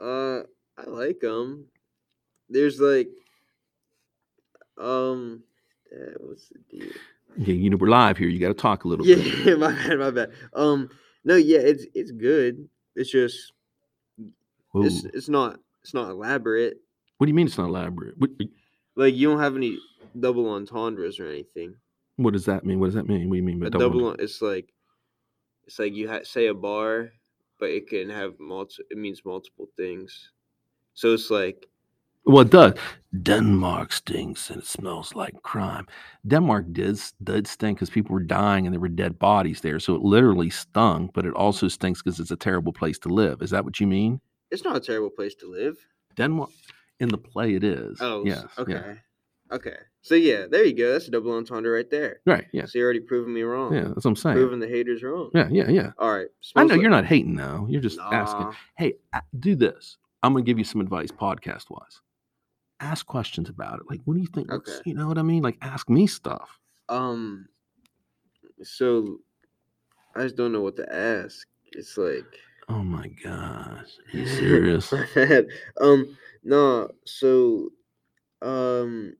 Uh, 0.01 0.39
I 0.77 0.87
like 0.89 1.19
them. 1.19 1.65
There's 2.49 2.79
like, 2.79 3.09
um, 4.77 5.43
eh, 5.93 6.13
what's 6.19 6.49
the 6.49 6.59
deal? 6.69 6.89
Yeah, 7.37 7.53
you 7.53 7.69
know 7.69 7.77
we're 7.77 7.87
live 7.89 8.17
here. 8.17 8.27
You 8.29 8.39
got 8.39 8.47
to 8.47 8.53
talk 8.53 8.83
a 8.83 8.87
little 8.87 9.05
bit. 9.05 9.17
Yeah, 9.45 9.55
my 9.55 9.71
bad, 9.71 9.99
my 9.99 10.11
bad. 10.11 10.31
Um, 10.53 10.89
no, 11.23 11.35
yeah, 11.35 11.59
it's 11.59 11.85
it's 11.93 12.11
good. 12.11 12.67
It's 12.95 13.11
just 13.11 13.51
it's 14.75 15.03
Ooh. 15.05 15.09
it's 15.13 15.29
not 15.29 15.59
it's 15.83 15.93
not 15.93 16.09
elaborate. 16.09 16.77
What 17.17 17.25
do 17.27 17.29
you 17.31 17.35
mean 17.35 17.47
it's 17.47 17.57
not 17.57 17.67
elaborate? 17.69 18.15
What, 18.17 18.29
Like 18.95 19.15
you 19.15 19.29
don't 19.29 19.39
have 19.39 19.55
any 19.55 19.77
double 20.19 20.49
entendres 20.49 21.19
or 21.19 21.27
anything. 21.27 21.75
what 22.15 22.33
does 22.33 22.45
that 22.45 22.65
mean? 22.65 22.79
What 22.79 22.87
does 22.87 22.95
that 22.95 23.07
mean? 23.07 23.29
What 23.29 23.35
do 23.35 23.37
you 23.37 23.43
mean 23.43 23.59
by 23.59 23.67
A 23.67 23.69
double? 23.69 23.89
double, 23.89 24.09
en- 24.11 24.17
it's 24.19 24.41
like 24.41 24.73
it's 25.65 25.79
like 25.79 25.93
you 25.93 26.07
ha- 26.09 26.23
say 26.23 26.47
a 26.47 26.53
bar, 26.53 27.09
but 27.59 27.69
it 27.69 27.87
can 27.87 28.09
have 28.09 28.39
multi. 28.39 28.83
It 28.89 28.97
means 28.97 29.21
multiple 29.25 29.67
things. 29.77 30.31
So 30.93 31.13
it's 31.13 31.29
like 31.29 31.67
Well, 32.27 32.41
it 32.41 32.51
does. 32.51 32.73
Denmark 33.23 33.91
stinks 33.93 34.49
and 34.49 34.59
it 34.61 34.67
smells 34.67 35.15
like 35.15 35.41
crime. 35.41 35.87
Denmark 36.27 36.65
did 36.73 36.99
did 37.23 37.47
stink 37.47 37.77
because 37.77 37.89
people 37.89 38.13
were 38.13 38.19
dying 38.23 38.65
and 38.67 38.73
there 38.73 38.81
were 38.81 38.89
dead 38.89 39.17
bodies 39.17 39.61
there. 39.61 39.79
So 39.79 39.95
it 39.95 40.01
literally 40.01 40.49
stung, 40.49 41.09
but 41.13 41.25
it 41.25 41.33
also 41.33 41.67
stinks 41.69 42.01
because 42.01 42.19
it's 42.19 42.31
a 42.31 42.35
terrible 42.35 42.73
place 42.73 42.99
to 42.99 43.09
live. 43.09 43.41
Is 43.41 43.49
that 43.51 43.63
what 43.63 43.79
you 43.79 43.87
mean? 43.87 44.19
It's 44.51 44.63
not 44.63 44.75
a 44.75 44.79
terrible 44.79 45.09
place 45.09 45.35
to 45.35 45.49
live. 45.49 45.77
Denmark 46.15 46.49
in 46.99 47.09
the 47.09 47.17
play 47.17 47.55
it 47.55 47.63
is. 47.63 47.97
Oh, 48.01 48.25
yes. 48.25 48.45
Okay. 48.57 48.73
yeah. 48.73 48.93
Okay. 49.55 49.77
So 50.01 50.15
yeah, 50.15 50.45
there 50.51 50.65
you 50.65 50.73
go. 50.75 50.91
That's 50.91 51.07
a 51.07 51.11
double 51.11 51.31
entendre 51.31 51.71
right 51.71 51.89
there. 51.89 52.19
Right. 52.25 52.45
Yeah. 52.51 52.65
So 52.65 52.77
you're 52.77 52.85
already 52.85 52.99
proving 52.99 53.33
me 53.33 53.43
wrong. 53.43 53.73
Yeah. 53.73 53.83
That's 53.83 54.03
what 54.03 54.07
I'm 54.07 54.15
saying. 54.15 54.35
Proving 54.37 54.59
the 54.59 54.67
haters 54.67 55.01
wrong. 55.01 55.31
Yeah. 55.33 55.47
Yeah. 55.49 55.69
Yeah. 55.69 55.91
All 55.97 56.11
right. 56.13 56.27
I 56.55 56.63
know 56.63 56.73
like- 56.73 56.81
you're 56.81 56.91
not 56.91 57.05
hating 57.05 57.35
though. 57.35 57.65
You're 57.69 57.81
just 57.81 57.99
asking. 57.99 58.51
Hey, 58.77 58.95
do 59.39 59.55
this. 59.55 59.97
I'm 60.23 60.33
gonna 60.33 60.43
give 60.43 60.57
you 60.57 60.65
some 60.65 60.81
advice, 60.81 61.11
podcast 61.11 61.69
wise. 61.69 62.01
Ask 62.79 63.05
questions 63.05 63.49
about 63.49 63.79
it. 63.79 63.85
Like, 63.89 64.01
what 64.05 64.15
do 64.15 64.21
you 64.21 64.27
think? 64.27 64.51
Okay. 64.51 64.79
You 64.85 64.93
know 64.93 65.07
what 65.07 65.17
I 65.17 65.23
mean? 65.23 65.43
Like, 65.43 65.57
ask 65.61 65.89
me 65.89 66.07
stuff. 66.07 66.59
Um. 66.89 67.47
So, 68.63 69.19
I 70.15 70.23
just 70.23 70.35
don't 70.35 70.51
know 70.51 70.61
what 70.61 70.75
to 70.77 70.93
ask. 70.93 71.47
It's 71.73 71.97
like. 71.97 72.25
Oh 72.69 72.83
my 72.83 73.07
gosh. 73.23 73.97
Are 74.13 74.17
you 74.17 74.27
serious? 74.27 74.93
Um. 75.81 76.17
No. 76.43 76.89
So. 77.05 77.69
Um. 78.41 79.13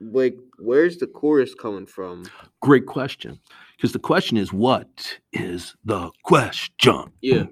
Like, 0.00 0.36
where's 0.58 0.98
the 0.98 1.06
chorus 1.06 1.54
coming 1.54 1.86
from? 1.86 2.26
Great 2.60 2.86
question. 2.86 3.38
Because 3.76 3.92
the 3.92 3.98
question 3.98 4.36
is, 4.36 4.52
what 4.52 5.18
is 5.32 5.74
the 5.84 6.10
question? 6.24 7.12
Yeah. 7.22 7.44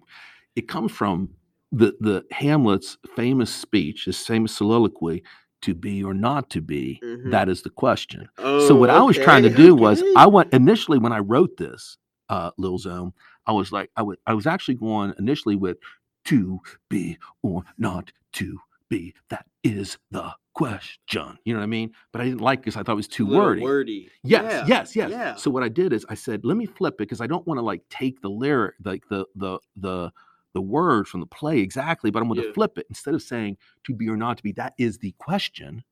It 0.56 0.68
comes 0.68 0.92
from 0.92 1.30
the 1.72 1.94
the 2.00 2.24
Hamlet's 2.30 2.98
famous 3.16 3.52
speech, 3.52 4.04
his 4.04 4.24
famous 4.24 4.54
soliloquy, 4.54 5.22
to 5.62 5.74
be 5.74 6.04
or 6.04 6.14
not 6.14 6.50
to 6.50 6.60
be. 6.60 7.00
Mhm. 7.02 7.30
That 7.30 7.48
is 7.48 7.62
the 7.62 7.70
question. 7.70 8.28
Oh, 8.38 8.66
so 8.68 8.74
what 8.74 8.90
I 8.90 9.00
was 9.02 9.16
trying 9.16 9.42
to 9.44 9.48
okay, 9.48 9.56
do 9.56 9.74
was. 9.74 10.02
I 10.16 10.26
went 10.26 10.52
initially 10.52 10.98
when 10.98 11.12
I 11.12 11.18
wrote 11.18 11.56
this, 11.56 11.96
uh, 12.28 12.50
Lil 12.58 12.78
Zone, 12.78 13.12
I 13.46 13.52
was 13.52 13.72
like, 13.72 13.90
I 13.96 14.02
would 14.02 14.18
I 14.26 14.34
was 14.34 14.46
actually 14.46 14.74
going 14.74 15.14
initially 15.18 15.56
with 15.56 15.78
to 16.26 16.60
be 16.88 17.18
or 17.42 17.64
not 17.78 18.12
to 18.34 18.58
be. 18.88 19.14
That 19.30 19.46
is 19.62 19.98
the 20.10 20.32
question. 20.54 21.38
You 21.44 21.54
know 21.54 21.60
what 21.60 21.64
I 21.64 21.68
mean? 21.68 21.92
But 22.12 22.20
I 22.20 22.24
didn't 22.24 22.40
like 22.40 22.60
because 22.60 22.76
I 22.76 22.82
thought 22.82 22.92
it 22.92 22.96
was 22.96 23.08
too 23.08 23.26
wordy. 23.26 23.62
Wordy. 23.62 24.10
Yes, 24.22 24.44
Yeah, 24.44 24.66
yes, 24.66 24.96
yes. 24.96 25.10
Yeah. 25.10 25.34
So 25.34 25.50
what 25.50 25.62
I 25.62 25.68
did 25.68 25.92
is 25.92 26.04
I 26.08 26.14
said, 26.14 26.44
let 26.44 26.56
me 26.56 26.66
flip 26.66 26.94
it 26.94 26.98
because 26.98 27.20
I 27.20 27.26
don't 27.26 27.46
want 27.46 27.58
to 27.58 27.62
like 27.62 27.82
take 27.88 28.20
the 28.20 28.28
lyric, 28.28 28.74
like 28.84 29.02
the 29.08 29.24
the 29.34 29.58
the 29.76 30.12
the 30.54 30.60
word 30.62 31.08
from 31.08 31.20
the 31.20 31.26
play 31.26 31.58
exactly, 31.60 32.10
but 32.10 32.22
I'm 32.22 32.28
going 32.28 32.40
to 32.42 32.52
flip 32.52 32.78
it 32.78 32.86
instead 32.88 33.14
of 33.14 33.22
saying 33.22 33.56
to 33.84 33.94
be 33.94 34.08
or 34.08 34.16
not 34.16 34.36
to 34.38 34.42
be. 34.42 34.52
That 34.52 34.74
is 34.78 34.98
the 34.98 35.12
question. 35.18 35.82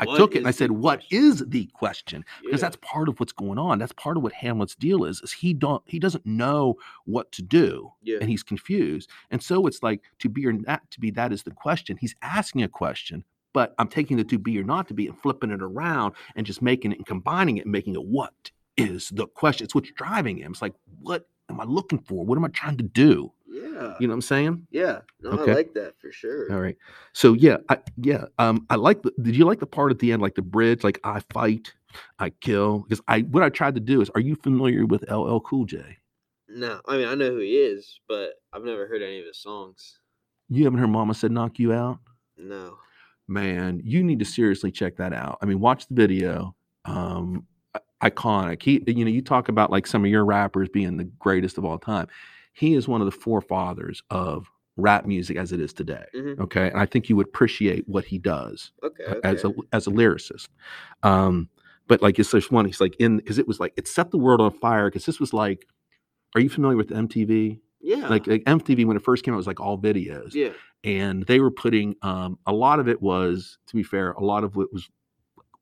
I 0.00 0.06
took 0.16 0.34
it 0.34 0.38
and 0.38 0.48
I 0.48 0.52
said, 0.52 0.70
"What 0.70 1.00
question? 1.00 1.24
is 1.24 1.44
the 1.48 1.66
question?" 1.66 2.24
Because 2.42 2.60
Yeah. 2.60 2.66
that's 2.66 2.76
part 2.80 3.08
of 3.10 3.20
what's 3.20 3.32
going 3.32 3.58
on. 3.58 3.78
That's 3.78 3.92
part 3.92 4.16
of 4.16 4.22
what 4.22 4.32
Hamlet's 4.32 4.74
deal 4.74 5.04
is. 5.04 5.20
Is 5.20 5.32
he 5.32 5.52
don't 5.52 5.82
he 5.86 5.98
doesn't 5.98 6.24
know 6.24 6.76
what 7.04 7.30
to 7.32 7.42
do 7.42 7.92
Yeah. 8.02 8.16
and 8.20 8.28
he's 8.30 8.42
confused. 8.42 9.10
And 9.30 9.42
so 9.42 9.66
it's 9.66 9.82
like 9.82 10.02
to 10.20 10.28
be 10.30 10.46
or 10.46 10.52
not 10.54 10.90
to 10.92 10.98
be. 11.00 11.10
That 11.10 11.30
is 11.32 11.42
the 11.42 11.50
question. 11.50 11.98
He's 11.98 12.16
asking 12.22 12.62
a 12.62 12.68
question, 12.68 13.22
but 13.52 13.74
I'm 13.78 13.86
taking 13.88 14.16
the 14.16 14.24
to 14.24 14.38
be 14.38 14.58
or 14.58 14.64
not 14.64 14.88
to 14.88 14.94
be 14.94 15.06
and 15.06 15.18
flipping 15.18 15.50
it 15.50 15.62
around 15.62 16.14
and 16.36 16.46
just 16.46 16.62
making 16.62 16.92
it 16.92 16.98
and 16.98 17.06
combining 17.06 17.58
it 17.58 17.66
and 17.66 17.72
making 17.72 17.94
it 17.94 18.04
what 18.04 18.50
is 18.78 19.10
the 19.10 19.26
question. 19.26 19.64
It's 19.66 19.74
what's 19.74 19.92
driving 19.92 20.38
him. 20.38 20.52
It's 20.52 20.62
like 20.62 20.74
what 21.00 21.28
am 21.50 21.60
I 21.60 21.64
looking 21.64 21.98
for? 21.98 22.24
What 22.24 22.38
am 22.38 22.44
I 22.46 22.48
trying 22.48 22.78
to 22.78 22.84
do? 22.84 23.30
Yeah. 23.72 23.94
You 24.00 24.06
know 24.06 24.12
what 24.12 24.16
I'm 24.16 24.20
saying? 24.22 24.66
Yeah. 24.70 25.00
No, 25.20 25.30
Okay. 25.30 25.52
I 25.52 25.54
like 25.54 25.74
that 25.74 25.94
for 26.00 26.12
sure. 26.12 26.52
All 26.52 26.60
right. 26.60 26.76
So 27.12 27.32
yeah, 27.34 27.56
I, 27.68 27.78
yeah. 27.96 28.26
Um, 28.38 28.66
I 28.70 28.76
like. 28.76 29.02
The, 29.02 29.12
did 29.22 29.36
you 29.36 29.44
like 29.44 29.60
the 29.60 29.66
part 29.66 29.90
at 29.90 29.98
the 29.98 30.12
end, 30.12 30.20
like 30.22 30.34
the 30.34 30.42
bridge, 30.42 30.84
like 30.84 31.00
I 31.04 31.20
fight, 31.32 31.72
I 32.18 32.30
kill? 32.30 32.80
Because 32.80 33.00
I 33.08 33.20
what 33.20 33.42
I 33.42 33.48
tried 33.48 33.74
to 33.76 33.80
do 33.80 34.00
is, 34.00 34.10
are 34.10 34.20
you 34.20 34.36
familiar 34.36 34.86
with 34.86 35.08
LL 35.10 35.38
Cool 35.40 35.64
J? 35.64 35.98
No, 36.48 36.80
I 36.86 36.98
mean 36.98 37.08
I 37.08 37.14
know 37.14 37.30
who 37.30 37.38
he 37.38 37.56
is, 37.56 38.00
but 38.08 38.34
I've 38.52 38.64
never 38.64 38.86
heard 38.86 39.02
any 39.02 39.20
of 39.20 39.26
his 39.26 39.38
songs. 39.38 39.98
You 40.48 40.64
haven't 40.64 40.80
heard 40.80 40.90
Mama 40.90 41.14
said 41.14 41.32
knock 41.32 41.58
you 41.58 41.72
out? 41.72 41.98
No. 42.36 42.76
Man, 43.28 43.80
you 43.84 44.02
need 44.02 44.18
to 44.18 44.24
seriously 44.26 44.70
check 44.70 44.96
that 44.96 45.14
out. 45.14 45.38
I 45.40 45.46
mean, 45.46 45.60
watch 45.60 45.86
the 45.88 45.94
video. 45.94 46.54
Um, 46.84 47.46
iconic. 48.02 48.62
He, 48.62 48.82
you 48.86 49.04
know, 49.04 49.10
you 49.10 49.22
talk 49.22 49.48
about 49.48 49.70
like 49.70 49.86
some 49.86 50.04
of 50.04 50.10
your 50.10 50.24
rappers 50.24 50.68
being 50.68 50.96
the 50.96 51.04
greatest 51.04 51.56
of 51.56 51.64
all 51.64 51.78
time. 51.78 52.08
He 52.52 52.74
is 52.74 52.86
one 52.88 53.00
of 53.00 53.06
the 53.06 53.12
forefathers 53.12 54.02
of 54.10 54.50
rap 54.76 55.04
music 55.06 55.36
as 55.36 55.52
it 55.52 55.60
is 55.60 55.72
today. 55.72 56.04
Mhm. 56.14 56.40
Okay, 56.40 56.68
and 56.68 56.80
I 56.80 56.86
think 56.86 57.08
you 57.08 57.16
would 57.16 57.26
appreciate 57.28 57.88
what 57.88 58.04
he 58.04 58.18
does. 58.18 58.72
Okay. 58.82 59.04
okay. 59.04 59.20
as 59.28 59.44
a 59.44 59.52
as 59.72 59.86
a 59.86 59.90
lyricist. 59.90 60.48
Um, 61.02 61.48
but 61.88 62.00
like 62.02 62.18
it's 62.18 62.30
this 62.30 62.50
one, 62.50 62.64
he's 62.64 62.80
like 62.80 62.96
in 62.98 63.18
because 63.18 63.38
it 63.38 63.46
was 63.48 63.60
like 63.60 63.74
it 63.76 63.88
set 63.88 64.10
the 64.10 64.18
world 64.18 64.40
on 64.40 64.50
fire 64.52 64.88
because 64.88 65.04
this 65.04 65.20
was 65.20 65.32
like, 65.32 65.66
are 66.34 66.40
you 66.40 66.48
familiar 66.48 66.76
with 66.76 66.90
MTV? 66.90 67.60
yeah. 67.82 68.08
Like, 68.08 68.26
like 68.26 68.44
MTV 68.44 68.86
when 68.86 68.96
it 68.96 69.02
first 69.02 69.24
came 69.24 69.34
out 69.34 69.36
it 69.36 69.38
was 69.38 69.46
like 69.46 69.60
all 69.60 69.76
videos, 69.76 70.34
yeah. 70.34 70.50
and 70.84 71.26
they 71.26 71.40
were 71.40 71.50
putting 71.50 71.96
um, 72.02 72.38
a 72.46 72.52
lot 72.52 72.78
of 72.78 72.88
it 72.88 73.02
was 73.02 73.58
to 73.66 73.76
be 73.76 73.82
fair, 73.82 74.12
a 74.12 74.24
lot 74.24 74.44
of 74.44 74.56
it 74.56 74.72
was 74.72 74.88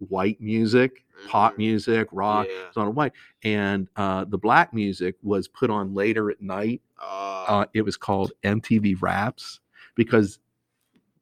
white 0.09 0.41
music, 0.41 1.05
pop 1.29 1.55
Mhm. 1.55 1.59
music, 1.59 2.09
rock. 2.13 2.47
Yeah. 2.49 2.55
It 2.63 2.67
was 2.69 2.77
on 2.77 2.95
white, 2.95 3.13
and 3.45 3.89
uh, 3.97 4.25
the 4.25 4.39
black 4.39 4.73
music 4.75 5.17
was 5.23 5.47
put 5.49 5.71
on 5.71 5.95
later 5.95 6.31
at 6.31 6.41
night 6.43 6.83
Uh, 7.03 7.45
uh, 7.49 7.67
it 7.75 7.83
was 7.83 7.97
called 7.97 8.33
MTV 8.45 8.95
Raps 9.01 9.61
because 9.95 10.39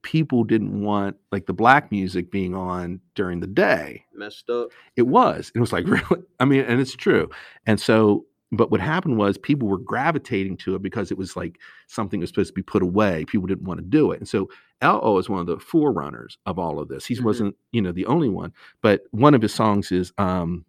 people 0.03 0.45
didn't 0.45 0.81
want 0.81 1.17
like 1.33 1.47
the 1.47 1.53
black 1.53 1.91
music 1.91 2.31
being 2.31 2.55
on 2.55 3.01
during 3.15 3.41
the 3.41 3.47
day. 3.47 4.05
messed 4.15 4.49
up. 4.51 4.71
It 4.97 5.03
was. 5.07 5.51
It 5.55 5.61
was 5.61 5.73
like 5.73 5.87
really. 5.89 6.23
I 6.41 6.45
mean, 6.45 6.61
and 6.63 6.81
it's 6.81 6.95
true. 6.95 7.29
And 7.67 7.79
so, 7.81 8.25
but 8.53 8.71
what 8.71 8.81
happened 8.81 9.19
was 9.19 9.37
people 9.37 9.69
were 9.69 9.79
gravitating 9.79 10.57
to 10.59 10.75
it 10.75 10.83
because 10.83 11.11
it 11.11 11.19
was 11.19 11.37
like 11.37 11.59
something 11.87 12.21
was 12.21 12.31
supposed 12.31 12.49
to 12.49 12.55
be 12.55 12.63
put 12.63 12.83
away. 12.83 13.25
People 13.27 13.47
didn't 13.47 13.67
want 13.67 13.79
to 13.79 13.85
do 13.85 14.11
it. 14.13 14.19
And 14.21 14.29
so 14.29 14.49
LL 14.83 15.19
is 15.19 15.29
one 15.29 15.41
of 15.41 15.47
the 15.47 15.59
forerunners 15.59 16.39
of 16.47 16.59
all 16.59 16.79
of 16.79 16.89
this. 16.89 17.05
He 17.07 17.15
Mhm. 17.17 17.25
wasn't, 17.25 17.57
you 17.73 17.83
know, 17.83 17.93
the 17.93 18.07
only 18.07 18.29
one, 18.29 18.53
but 18.81 19.03
one 19.11 19.35
of 19.35 19.43
his 19.43 19.53
songs 19.55 19.93
is 19.93 20.13
um 20.19 20.65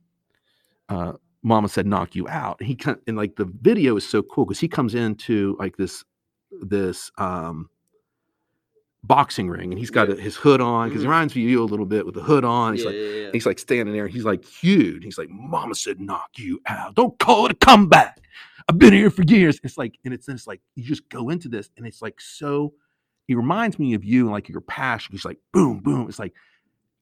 uh 0.89 1.13
Mama 1.44 1.70
said 1.70 1.88
knock 1.88 2.15
you 2.15 2.28
out. 2.28 2.62
He 2.62 2.76
kind 2.76 2.98
and 3.08 3.15
like 3.15 3.36
the 3.38 3.46
video 3.62 3.96
is 3.96 4.08
so 4.08 4.22
cool 4.24 4.46
because 4.46 4.60
he 4.60 4.68
comes 4.68 4.94
into 4.96 5.56
like 5.60 5.78
this 5.78 6.04
this 6.62 7.12
um 7.18 7.70
boxing 9.03 9.49
ring 9.49 9.71
and 9.71 9.79
he's 9.79 9.89
got 9.91 10.09
Yeah. 10.09 10.15
his 10.15 10.35
hood 10.35 10.59
on 10.62 10.89
because 10.89 11.01
Mhm. 11.01 11.05
he 11.05 11.07
reminds 11.07 11.35
me 11.35 11.43
of 11.45 11.49
you 11.49 11.63
a 11.63 11.65
little 11.65 11.85
bit 11.85 12.05
with 12.05 12.15
the 12.15 12.21
hood 12.23 12.43
on. 12.43 12.73
He's 12.73 12.83
yeah, 12.83 12.89
like 12.89 12.95
yeah, 12.95 13.01
yeah. 13.25 13.29
He's 13.33 13.45
like 13.45 13.59
standing 13.59 13.93
there. 13.93 14.05
and 14.05 14.13
He's 14.13 14.25
like 14.25 14.43
huge. 14.43 15.03
He's 15.03 15.17
like, 15.17 15.29
Mama 15.29 15.75
said, 15.75 15.99
knock 16.01 16.29
you 16.38 16.59
out. 16.65 16.95
Don't 16.95 17.17
call 17.19 17.45
it 17.45 17.51
a 17.53 17.55
comeback. 17.55 18.19
I've 18.67 18.77
been 18.77 18.93
here 18.93 19.09
for 19.09 19.23
years. 19.23 19.59
It's 19.63 19.77
like, 19.77 19.97
and 20.05 20.13
it's 20.13 20.27
it's 20.29 20.45
like 20.47 20.62
you 20.75 20.83
just 20.83 21.07
go 21.09 21.29
into 21.29 21.47
this, 21.49 21.69
and 21.77 21.88
it's 21.88 22.01
like 22.01 22.19
so. 22.21 22.73
He 23.25 23.35
reminds 23.35 23.79
me 23.79 23.93
of 23.93 24.03
you, 24.03 24.23
and 24.25 24.31
like 24.31 24.49
your 24.49 24.62
passion. 24.62 25.13
He's 25.13 25.25
like, 25.25 25.39
boom, 25.53 25.79
boom. 25.79 26.07
It's 26.09 26.19
like, 26.19 26.33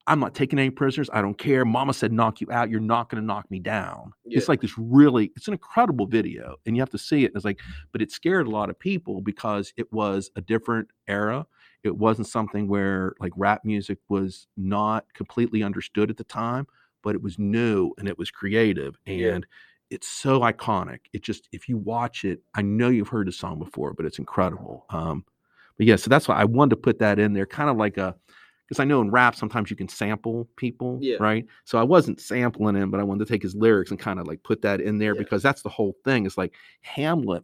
I'm 0.07 0.19
not 0.21 0.35
taking 0.35 0.59
any 0.59 0.69
prisoners. 0.69 1.09
I 1.11 1.21
don't 1.21 1.37
care. 1.37 1.65
Mama 1.65 1.93
said, 1.93 2.13
knock 2.13 2.39
you 2.41 2.47
out. 2.51 2.69
You're 2.69 2.79
not 2.79 3.09
going 3.09 3.21
to 3.21 3.25
knock 3.25 3.49
me 3.51 3.59
down. 3.59 4.11
Yeah. 4.25 4.37
It's 4.37 4.47
like 4.47 4.61
this 4.61 4.77
really. 4.77 5.31
It's 5.35 5.47
an 5.47 5.53
incredible 5.53 6.05
video, 6.05 6.55
and 6.65 6.75
you 6.77 6.81
have 6.81 6.89
to 6.91 6.97
see 6.97 7.23
it. 7.23 7.27
And 7.27 7.35
it's 7.37 7.43
like, 7.45 7.59
but 7.91 8.01
it 8.01 8.11
scared 8.11 8.47
a 8.47 8.49
lot 8.49 8.69
of 8.69 8.77
people 8.79 9.19
because 9.21 9.73
it 9.77 9.91
was 9.91 10.29
a 10.37 10.41
different 10.41 10.89
era 11.07 11.45
it 11.83 11.95
wasn't 11.97 12.27
something 12.27 12.67
where 12.67 13.13
like 13.19 13.31
rap 13.35 13.63
music 13.63 13.97
was 14.09 14.47
not 14.57 15.05
completely 15.13 15.63
understood 15.63 16.09
at 16.09 16.17
the 16.17 16.23
time 16.23 16.67
but 17.03 17.15
it 17.15 17.21
was 17.21 17.37
new 17.39 17.91
and 17.97 18.07
it 18.07 18.17
was 18.17 18.31
creative 18.31 18.97
Yeah. 19.05 19.33
and 19.35 19.45
it's 19.89 20.07
so 20.07 20.41
iconic 20.41 20.99
it 21.13 21.21
just 21.23 21.47
if 21.51 21.69
you 21.69 21.77
watch 21.77 22.25
it 22.25 22.41
i 22.55 22.61
know 22.61 22.89
you've 22.89 23.07
heard 23.07 23.27
the 23.27 23.31
song 23.31 23.59
before 23.59 23.93
but 23.93 24.05
it's 24.05 24.19
incredible 24.19 24.85
um 24.89 25.23
but 25.77 25.85
yeah 25.85 25.95
so 25.95 26.09
that's 26.09 26.27
why 26.27 26.35
i 26.35 26.43
wanted 26.43 26.71
to 26.71 26.75
put 26.77 26.99
that 26.99 27.19
in 27.19 27.33
there 27.33 27.45
kind 27.45 27.69
of 27.69 27.77
like 27.77 27.97
a 27.97 28.15
because 28.67 28.81
i 28.81 28.83
know 28.83 28.99
in 28.99 29.09
rap 29.11 29.33
sometimes 29.35 29.69
you 29.69 29.77
can 29.77 29.87
sample 29.87 30.49
people 30.57 30.97
Yeah. 31.01 31.17
right 31.21 31.45
so 31.63 31.77
i 31.77 31.83
wasn't 31.83 32.19
sampling 32.19 32.75
him 32.75 32.91
but 32.91 32.99
i 32.99 33.03
wanted 33.03 33.25
to 33.25 33.31
take 33.33 33.43
his 33.43 33.55
lyrics 33.55 33.91
and 33.91 33.99
kind 33.99 34.19
of 34.19 34.27
like 34.27 34.43
put 34.43 34.61
that 34.63 34.81
in 34.81 34.97
there 34.97 35.15
Yeah. 35.15 35.19
because 35.19 35.41
that's 35.41 35.61
the 35.61 35.69
whole 35.69 35.95
thing 36.03 36.25
it's 36.25 36.37
like 36.37 36.53
hamlet 36.81 37.43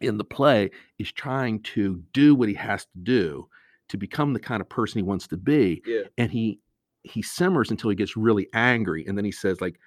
in 0.00 0.18
the 0.18 0.24
play 0.24 0.70
is 0.98 1.10
trying 1.12 1.60
to 1.62 2.02
do 2.12 2.34
what 2.34 2.48
he 2.48 2.54
has 2.54 2.84
to 2.84 2.98
do 3.02 3.48
to 3.88 3.96
become 3.96 4.32
the 4.32 4.40
kind 4.40 4.60
of 4.60 4.68
person 4.68 4.98
he 4.98 5.02
wants 5.02 5.26
to 5.28 5.36
be 5.36 5.82
yeah. 5.86 6.02
and 6.18 6.30
he 6.30 6.58
he 7.04 7.22
simmers 7.22 7.70
until 7.70 7.88
he 7.88 7.96
gets 7.96 8.16
really 8.16 8.48
angry 8.52 9.04
and 9.06 9.16
then 9.16 9.24
he 9.24 9.30
says 9.32 9.60
like 9.60 9.78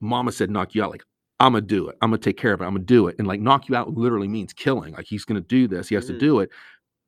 mama 0.00 0.32
said 0.32 0.50
knock 0.50 0.74
you 0.74 0.82
out 0.82 0.90
like 0.90 1.04
i'm 1.40 1.52
gonna 1.52 1.60
do 1.60 1.88
it 1.88 1.96
i'm 2.00 2.10
gonna 2.10 2.18
take 2.18 2.36
care 2.38 2.52
of 2.52 2.60
it 2.60 2.64
i'm 2.64 2.72
gonna 2.74 2.84
do 2.84 3.06
it 3.06 3.16
and 3.18 3.28
like 3.28 3.40
knock 3.40 3.68
you 3.68 3.76
out 3.76 3.90
literally 3.94 4.28
means 4.28 4.52
killing 4.52 4.92
like 4.94 5.06
he's 5.06 5.24
gonna 5.24 5.40
do 5.40 5.68
this 5.68 5.88
he 5.88 5.94
has 5.94 6.04
Mhm. 6.04 6.08
to 6.14 6.18
do 6.18 6.40
it 6.40 6.50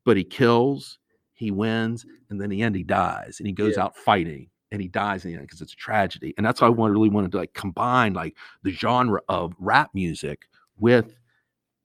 but 0.05 0.17
he 0.17 0.25
kills 0.25 0.99
he 1.33 1.51
wins 1.51 2.05
and 2.31 2.41
then 2.41 2.45
in 2.47 2.51
the 2.51 2.63
end 2.63 2.75
he 2.77 2.83
dies 2.85 3.37
and 3.41 3.47
he 3.47 3.53
goes 3.53 3.77
Yeah. 3.77 3.85
out 3.85 3.97
fighting 3.97 4.49
and 4.73 4.81
he 4.83 4.89
dies 4.89 5.25
in 5.25 5.31
the 5.33 5.37
end 5.39 5.47
because 5.47 5.61
it's 5.63 5.73
a 5.73 5.77
tragedy 5.77 6.35
and 6.37 6.45
that's 6.47 6.61
why 6.61 6.67
i 6.67 6.71
wanted, 6.71 6.93
really 6.95 7.09
wanted 7.09 7.33
to 7.33 7.39
like 7.39 7.55
combine 7.55 8.13
like 8.13 8.37
the 8.63 8.71
genre 8.71 9.21
of 9.29 9.53
rap 9.59 9.91
music 9.95 10.49
with 10.79 11.15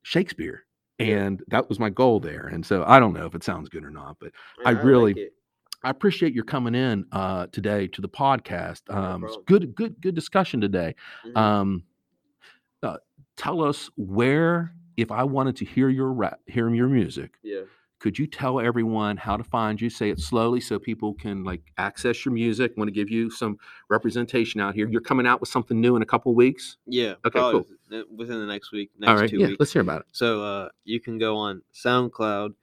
shakespeare 0.04 0.64
Yeah. 1.00 1.06
and 1.26 1.44
that 1.50 1.70
was 1.70 1.80
my 1.80 1.90
goal 1.90 2.20
there 2.20 2.48
and 2.48 2.66
so 2.66 2.84
i 2.88 3.00
don't 3.00 3.14
know 3.14 3.26
if 3.26 3.36
it 3.36 3.44
sounds 3.44 3.70
good 3.70 3.84
or 3.84 3.90
not 3.92 4.18
but 4.20 4.32
I 4.66 4.74
like 4.74 4.84
really- 4.84 5.14
it. 5.14 5.34
I 5.84 5.90
appreciate 5.90 6.36
your 6.36 6.44
coming 6.44 6.76
in 6.76 7.06
uh, 7.12 7.48
today 7.52 7.88
to 7.88 8.02
the 8.02 8.08
podcast. 8.08 8.82
Um, 8.94 9.22
problem. 9.22 9.44
good, 9.48 9.74
good, 9.74 10.00
good 10.00 10.14
discussion 10.14 10.62
today. 10.62 10.94
Mhm. 11.26 11.36
Um, 11.36 11.84
uh, 12.84 12.98
tell 13.36 13.64
us 13.64 13.90
where, 13.98 14.76
if 14.96 15.12
I 15.12 15.24
wanted 15.24 15.56
to 15.56 15.66
hear 15.66 15.90
your 15.90 16.14
rap, 16.14 16.40
hear 16.46 16.70
your 16.70 16.88
music, 16.88 17.32
yeah. 17.42 17.62
could 17.98 18.20
you 18.20 18.28
tell 18.28 18.60
everyone 18.60 19.18
how 19.18 19.36
to 19.38 19.44
find 19.44 19.82
you? 19.82 19.90
Say 19.90 20.12
it 20.12 20.20
slowly 20.20 20.62
so 20.62 20.78
people 20.78 21.16
can 21.16 21.44
like 21.44 21.64
access 21.80 22.26
your 22.26 22.34
music. 22.36 22.74
Want 22.78 22.88
to 22.88 22.92
give 22.94 23.10
you 23.10 23.32
some 23.32 23.58
representation 23.90 24.62
out 24.62 24.76
here. 24.76 24.88
You're 24.88 25.02
coming 25.02 25.26
out 25.26 25.40
with 25.40 25.50
something 25.50 25.82
new 25.82 25.96
in 25.96 26.04
a 26.04 26.06
couple 26.06 26.36
weeks. 26.36 26.78
Yeah. 26.86 27.16
Okay, 27.26 27.40
probably 27.40 27.64
within- 28.10 28.40
the 28.40 28.46
next 28.46 28.72
week, 28.72 28.90
next 28.98 29.10
All 29.10 29.16
right, 29.18 29.30
two 29.30 29.40
yeah, 29.40 29.48
weeks. 29.48 29.60
let's 29.60 29.74
hear 29.74 29.82
about 29.82 30.02
it. 30.02 30.08
So 30.12 30.44
uh, 30.44 30.70
you 30.84 31.00
can 31.00 31.18
go 31.18 31.36
on 31.38 31.62
SoundCloud 31.74 32.54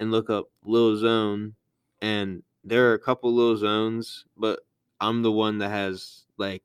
and 0.00 0.10
look 0.10 0.30
up 0.30 0.46
Lil 0.64 0.96
Zone, 0.96 1.54
and 2.00 2.42
there 2.64 2.90
are 2.90 2.94
a 2.94 2.98
couple 2.98 3.32
Lil 3.32 3.56
Zones, 3.56 4.24
but 4.36 4.60
I'm 5.00 5.22
the 5.22 5.32
one 5.32 5.58
that 5.58 5.70
has 5.70 6.24
like 6.38 6.62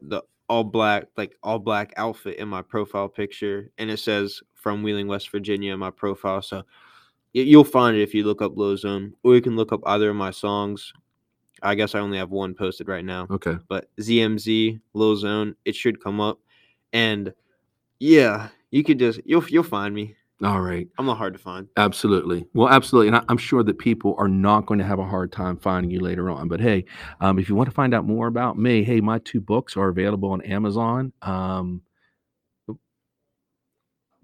the 0.00 0.22
all 0.48 0.64
black, 0.64 1.06
like 1.16 1.36
all 1.42 1.58
black 1.58 1.92
outfit 1.96 2.36
in 2.38 2.48
my 2.48 2.62
profile 2.62 3.08
picture, 3.08 3.70
and 3.78 3.90
it 3.90 3.98
says 3.98 4.40
from 4.54 4.82
Wheeling, 4.82 5.06
West 5.08 5.30
Virginia 5.30 5.72
in 5.72 5.78
my 5.80 5.90
profile. 5.90 6.42
So 6.42 6.62
you'll 7.32 7.64
find 7.64 7.96
it 7.96 8.02
if 8.02 8.14
you 8.14 8.24
look 8.24 8.42
up 8.42 8.56
Lil 8.56 8.76
Zone, 8.76 9.14
or 9.22 9.34
you 9.34 9.40
can 9.40 9.56
look 9.56 9.72
up 9.72 9.80
either 9.86 10.10
of 10.10 10.16
my 10.16 10.30
songs. 10.30 10.92
I 11.64 11.76
guess 11.76 11.94
I 11.94 12.00
only 12.00 12.18
have 12.18 12.30
one 12.30 12.54
posted 12.54 12.88
right 12.88 13.04
now 13.04 13.28
Okay. 13.30 13.56
but 13.68 13.88
ZMZ 14.00 14.80
Lil 14.94 15.16
Zone, 15.16 15.54
it 15.64 15.76
should 15.76 16.02
come 16.02 16.20
up, 16.20 16.40
and 16.92 17.32
yeah, 18.02 18.48
you 18.72 18.82
could 18.82 18.98
just 18.98 19.20
you'll 19.24 19.44
you'll 19.48 19.62
find 19.62 19.94
me. 19.94 20.16
All 20.42 20.60
right. 20.60 20.88
I'm 20.98 21.06
not 21.06 21.18
hard 21.18 21.34
to 21.34 21.38
find. 21.38 21.68
Absolutely. 21.76 22.44
Well, 22.52 22.68
absolutely. 22.68 23.06
And 23.06 23.16
I, 23.16 23.22
I'm 23.28 23.38
sure 23.38 23.62
that 23.62 23.78
people 23.78 24.16
are 24.18 24.26
not 24.26 24.66
going 24.66 24.80
to 24.80 24.84
have 24.84 24.98
a 24.98 25.04
hard 25.04 25.30
time 25.30 25.56
finding 25.56 25.92
you 25.92 26.00
later 26.00 26.28
on. 26.28 26.48
But 26.48 26.60
hey, 26.60 26.84
um, 27.20 27.38
if 27.38 27.48
you 27.48 27.54
want 27.54 27.68
to 27.68 27.74
find 27.74 27.94
out 27.94 28.04
more 28.04 28.26
about 28.26 28.58
me, 28.58 28.82
hey, 28.82 29.00
my 29.00 29.20
two 29.20 29.40
books 29.40 29.76
are 29.76 29.88
available 29.88 30.32
on 30.32 30.42
Amazon. 30.42 31.12
Um, 31.22 31.82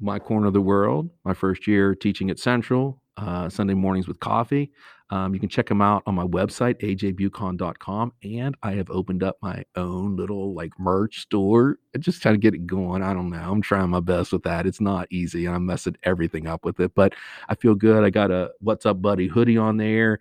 my 0.01 0.19
Corner 0.19 0.49
of 0.49 0.55
the 0.55 0.61
World, 0.61 1.09
my 1.25 1.35
first 1.35 1.69
year 1.69 1.95
teaching 1.95 2.31
at 2.31 2.41
Central, 2.41 3.01
uh, 3.17 3.49
Sunday 3.49 3.75
mornings 3.75 4.09
with 4.09 4.19
coffee. 4.19 4.73
Um, 5.11 5.33
you 5.33 5.40
can 5.40 5.49
check 5.49 5.66
them 5.66 5.81
out 5.81 6.03
on 6.07 6.14
my 6.14 6.27
website, 6.27 6.81
ajbucon.com. 6.81 8.12
And 8.23 8.57
I 8.62 8.73
have 8.73 8.90
opened 8.90 9.23
up 9.23 9.38
my 9.40 9.64
own 9.75 10.16
little 10.16 10.53
like 10.53 10.79
merch 10.79 11.21
store. 11.21 11.79
I 11.94 11.99
just 11.99 12.21
trying 12.21 12.35
to 12.35 12.40
get 12.40 12.55
it 12.55 12.66
going. 12.66 13.03
I 13.03 13.14
don't 13.14 13.31
know. 13.31 13.38
I'm 13.38 13.62
trying 13.62 13.88
my 13.88 14.01
best 14.01 14.33
with 14.33 14.42
that. 14.42 14.66
It's 14.66 14.81
not 14.81 15.09
easy 15.11 15.47
and 15.47 15.55
I'm 15.55 15.64
messing 15.64 15.97
everything 16.03 16.47
up 16.47 16.64
with 16.64 16.79
it, 16.81 16.94
but 16.94 17.14
I 17.49 17.55
feel 17.55 17.75
good. 17.75 18.05
I 18.05 18.11
got 18.11 18.31
a 18.31 18.53
What's 18.61 18.85
Up 18.85 19.01
Buddy 19.01 19.29
hoodie 19.29 19.57
on 19.57 19.79
there, 19.79 20.18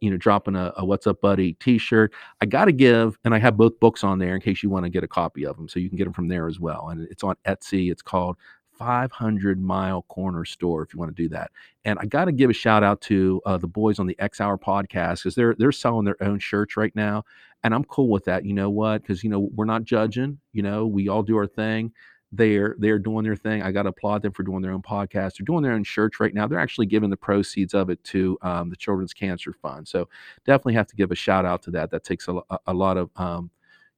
you 0.00 0.10
know, 0.10 0.16
dropping 0.16 0.56
a, 0.56 0.72
a 0.76 0.84
What's 0.84 1.06
Up 1.06 1.20
Buddy 1.20 1.52
t 1.54 1.76
shirt. 1.76 2.12
I 2.40 2.46
got 2.46 2.64
to 2.64 2.72
give, 2.72 3.18
and 3.24 3.34
I 3.34 3.38
have 3.38 3.58
both 3.58 3.78
books 3.78 4.04
on 4.04 4.18
there 4.18 4.34
in 4.34 4.40
case 4.40 4.62
you 4.62 4.70
want 4.70 4.84
to 4.84 4.90
get 4.90 5.04
a 5.04 5.08
copy 5.08 5.44
of 5.44 5.56
them. 5.56 5.68
So 5.68 5.78
you 5.78 5.88
can 5.90 5.98
get 5.98 6.04
them 6.04 6.14
from 6.14 6.28
there 6.28 6.48
as 6.48 6.58
well. 6.58 6.88
And 6.88 7.06
it's 7.10 7.24
on 7.24 7.36
Etsy. 7.46 7.90
It's 7.90 8.02
called 8.02 8.36
500 8.78 9.60
Mile 9.60 10.02
Corner 10.02 10.44
Store 10.44 10.82
if 10.82 10.92
you 10.94 11.00
want 11.00 11.14
to 11.14 11.22
do 11.22 11.28
that. 11.30 11.50
And 11.84 11.98
I 12.00 12.06
got 12.06 12.26
to 12.26 12.32
give 12.32 12.50
a 12.50 12.54
shout 12.54 12.82
out 12.82 13.00
to 13.02 13.40
uh, 13.46 13.56
the 13.58 13.66
boys 13.68 13.98
on 13.98 14.06
the 14.06 14.18
X 14.18 14.40
Hour 14.40 14.58
podcast 14.58 15.18
because 15.22 15.34
they're 15.34 15.54
they're 15.58 15.72
selling 15.72 16.04
their 16.04 16.22
own 16.22 16.38
shirts 16.38 16.76
right 16.76 16.94
now, 16.94 17.24
and 17.62 17.74
I'm 17.74 17.84
cool 17.84 18.08
with 18.08 18.24
that. 18.24 18.44
You 18.44 18.54
know 18.54 18.70
what? 18.70 19.02
Because 19.02 19.22
you 19.24 19.30
know 19.30 19.48
we're 19.54 19.64
not 19.64 19.84
judging. 19.84 20.38
You 20.52 20.62
know 20.62 20.86
we 20.86 21.08
all 21.08 21.22
do 21.22 21.36
our 21.36 21.46
thing. 21.46 21.92
They're 22.32 22.74
they're 22.78 22.98
doing 22.98 23.24
their 23.24 23.36
thing. 23.36 23.62
I 23.62 23.70
got 23.70 23.84
to 23.84 23.90
applaud 23.90 24.22
them 24.22 24.32
for 24.32 24.42
doing 24.42 24.60
their 24.60 24.72
own 24.72 24.82
podcast. 24.82 25.38
They're 25.38 25.44
doing 25.44 25.62
their 25.62 25.72
own 25.74 25.84
shirts 25.84 26.18
right 26.18 26.34
now. 26.34 26.48
They're 26.48 26.58
actually 26.58 26.86
giving 26.86 27.10
the 27.10 27.16
proceeds 27.16 27.74
of 27.74 27.90
it 27.90 28.02
to 28.04 28.36
um, 28.42 28.70
the 28.70 28.76
Children's 28.76 29.12
Cancer 29.14 29.52
Fund. 29.52 29.86
So 29.86 30.08
definitely 30.44 30.74
have 30.74 30.88
to 30.88 30.96
give 30.96 31.12
a 31.12 31.14
shout 31.14 31.44
out 31.44 31.62
to 31.62 31.70
that. 31.72 31.90
That 31.92 32.02
takes 32.02 32.26
a, 32.26 32.40
a- 32.66 32.74
lot 32.74 32.96
of 32.96 33.10
um, 33.14 33.50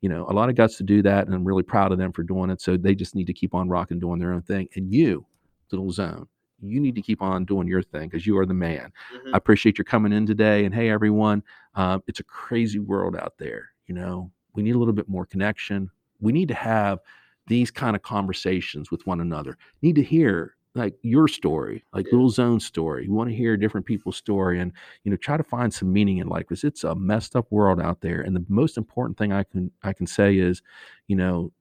you 0.06 0.10
know 0.14 0.24
a 0.28 0.32
lot 0.32 0.48
of 0.48 0.54
guts 0.54 0.76
to 0.76 0.84
do 0.84 1.02
that, 1.02 1.26
and 1.26 1.34
I'm 1.34 1.44
really 1.44 1.64
proud 1.64 1.90
of 1.90 1.98
them 1.98 2.12
for 2.12 2.22
doing 2.22 2.48
it. 2.48 2.60
So 2.60 2.76
they 2.76 2.94
just 2.94 3.16
need 3.16 3.26
to 3.26 3.32
keep 3.32 3.56
on 3.56 3.68
rocking, 3.68 3.98
doing 3.98 4.20
their 4.20 4.32
own 4.32 4.42
thing. 4.42 4.68
And 4.76 4.94
you, 4.94 5.26
little 5.72 5.90
zone, 5.90 6.28
you 6.62 6.78
need 6.78 6.94
to 6.94 7.02
keep 7.02 7.20
on 7.22 7.44
doing 7.44 7.66
your 7.66 7.82
thing 7.82 8.08
because 8.08 8.24
you 8.24 8.38
are 8.38 8.46
the 8.46 8.54
man. 8.54 8.92
Mhm. 9.12 9.34
I 9.34 9.36
appreciate 9.36 9.78
your 9.78 9.84
coming 9.84 10.12
in 10.12 10.24
today. 10.24 10.64
And 10.64 10.72
hey, 10.72 10.90
everyone, 10.90 11.42
um, 11.74 12.04
it's 12.06 12.20
a 12.20 12.22
crazy 12.22 12.78
world 12.78 13.16
out 13.16 13.34
there. 13.38 13.70
You 13.88 13.96
know, 13.96 14.30
we 14.54 14.62
need 14.62 14.76
a 14.76 14.78
little 14.78 14.94
bit 14.94 15.08
more 15.08 15.26
connection. 15.26 15.90
We 16.20 16.30
need 16.30 16.46
to 16.46 16.54
have 16.54 17.00
these 17.48 17.72
kind 17.72 17.96
of 17.96 18.02
conversations 18.02 18.92
with 18.92 19.04
one 19.08 19.20
another. 19.20 19.58
Need 19.82 19.96
to 19.96 20.04
hear 20.04 20.54
like 20.76 20.94
your 21.02 21.26
story, 21.26 21.84
like 21.92 22.06
Yeah. 22.06 22.12
Little 22.12 22.30
Zone's 22.30 22.64
story. 22.64 23.06
You 23.06 23.12
want 23.12 23.30
to 23.30 23.36
hear 23.36 23.56
different 23.56 23.86
people's 23.86 24.16
story 24.16 24.60
and 24.60 24.72
you 25.04 25.10
know 25.10 25.16
try 25.16 25.36
to 25.36 25.42
find 25.42 25.72
some 25.72 25.92
meaning 25.92 26.18
in 26.18 26.28
life 26.28 26.46
because 26.48 26.64
it's 26.64 26.84
a 26.84 26.94
messed 26.94 27.34
up 27.34 27.46
world 27.50 27.80
out 27.80 28.00
there. 28.00 28.20
And 28.20 28.36
the 28.36 28.44
most 28.48 28.76
important 28.76 29.18
thing 29.18 29.32
I 29.32 29.42
can 29.44 29.70
I 29.82 29.92
can 29.92 30.06
say 30.06 30.36
is, 30.36 30.62
you 31.08 31.16
know, 31.16 31.52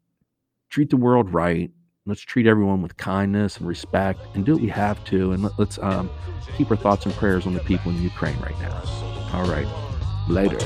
treat 0.70 0.90
the 0.90 0.98
world 0.98 1.34
right. 1.34 1.72
Let's 2.06 2.22
treat 2.22 2.46
everyone 2.46 2.84
with 2.84 2.98
kindness 2.98 3.58
and 3.58 3.68
respect 3.68 4.20
and 4.36 4.46
do 4.46 4.54
what 4.54 4.62
we 4.62 4.70
have 4.70 5.04
to. 5.06 5.32
And 5.32 5.44
let, 5.44 5.58
let's 5.58 5.80
um, 5.80 6.10
keep 6.56 6.70
our 6.70 6.78
thoughts 6.78 7.06
and 7.06 7.16
prayers 7.16 7.48
on 7.48 7.56
the 7.56 7.62
people 7.62 7.92
in 7.92 8.02
Ukraine 8.04 8.40
right 8.40 8.60
now. 8.60 8.84
All 9.34 9.50
right. 9.50 9.68
Later. 10.30 10.60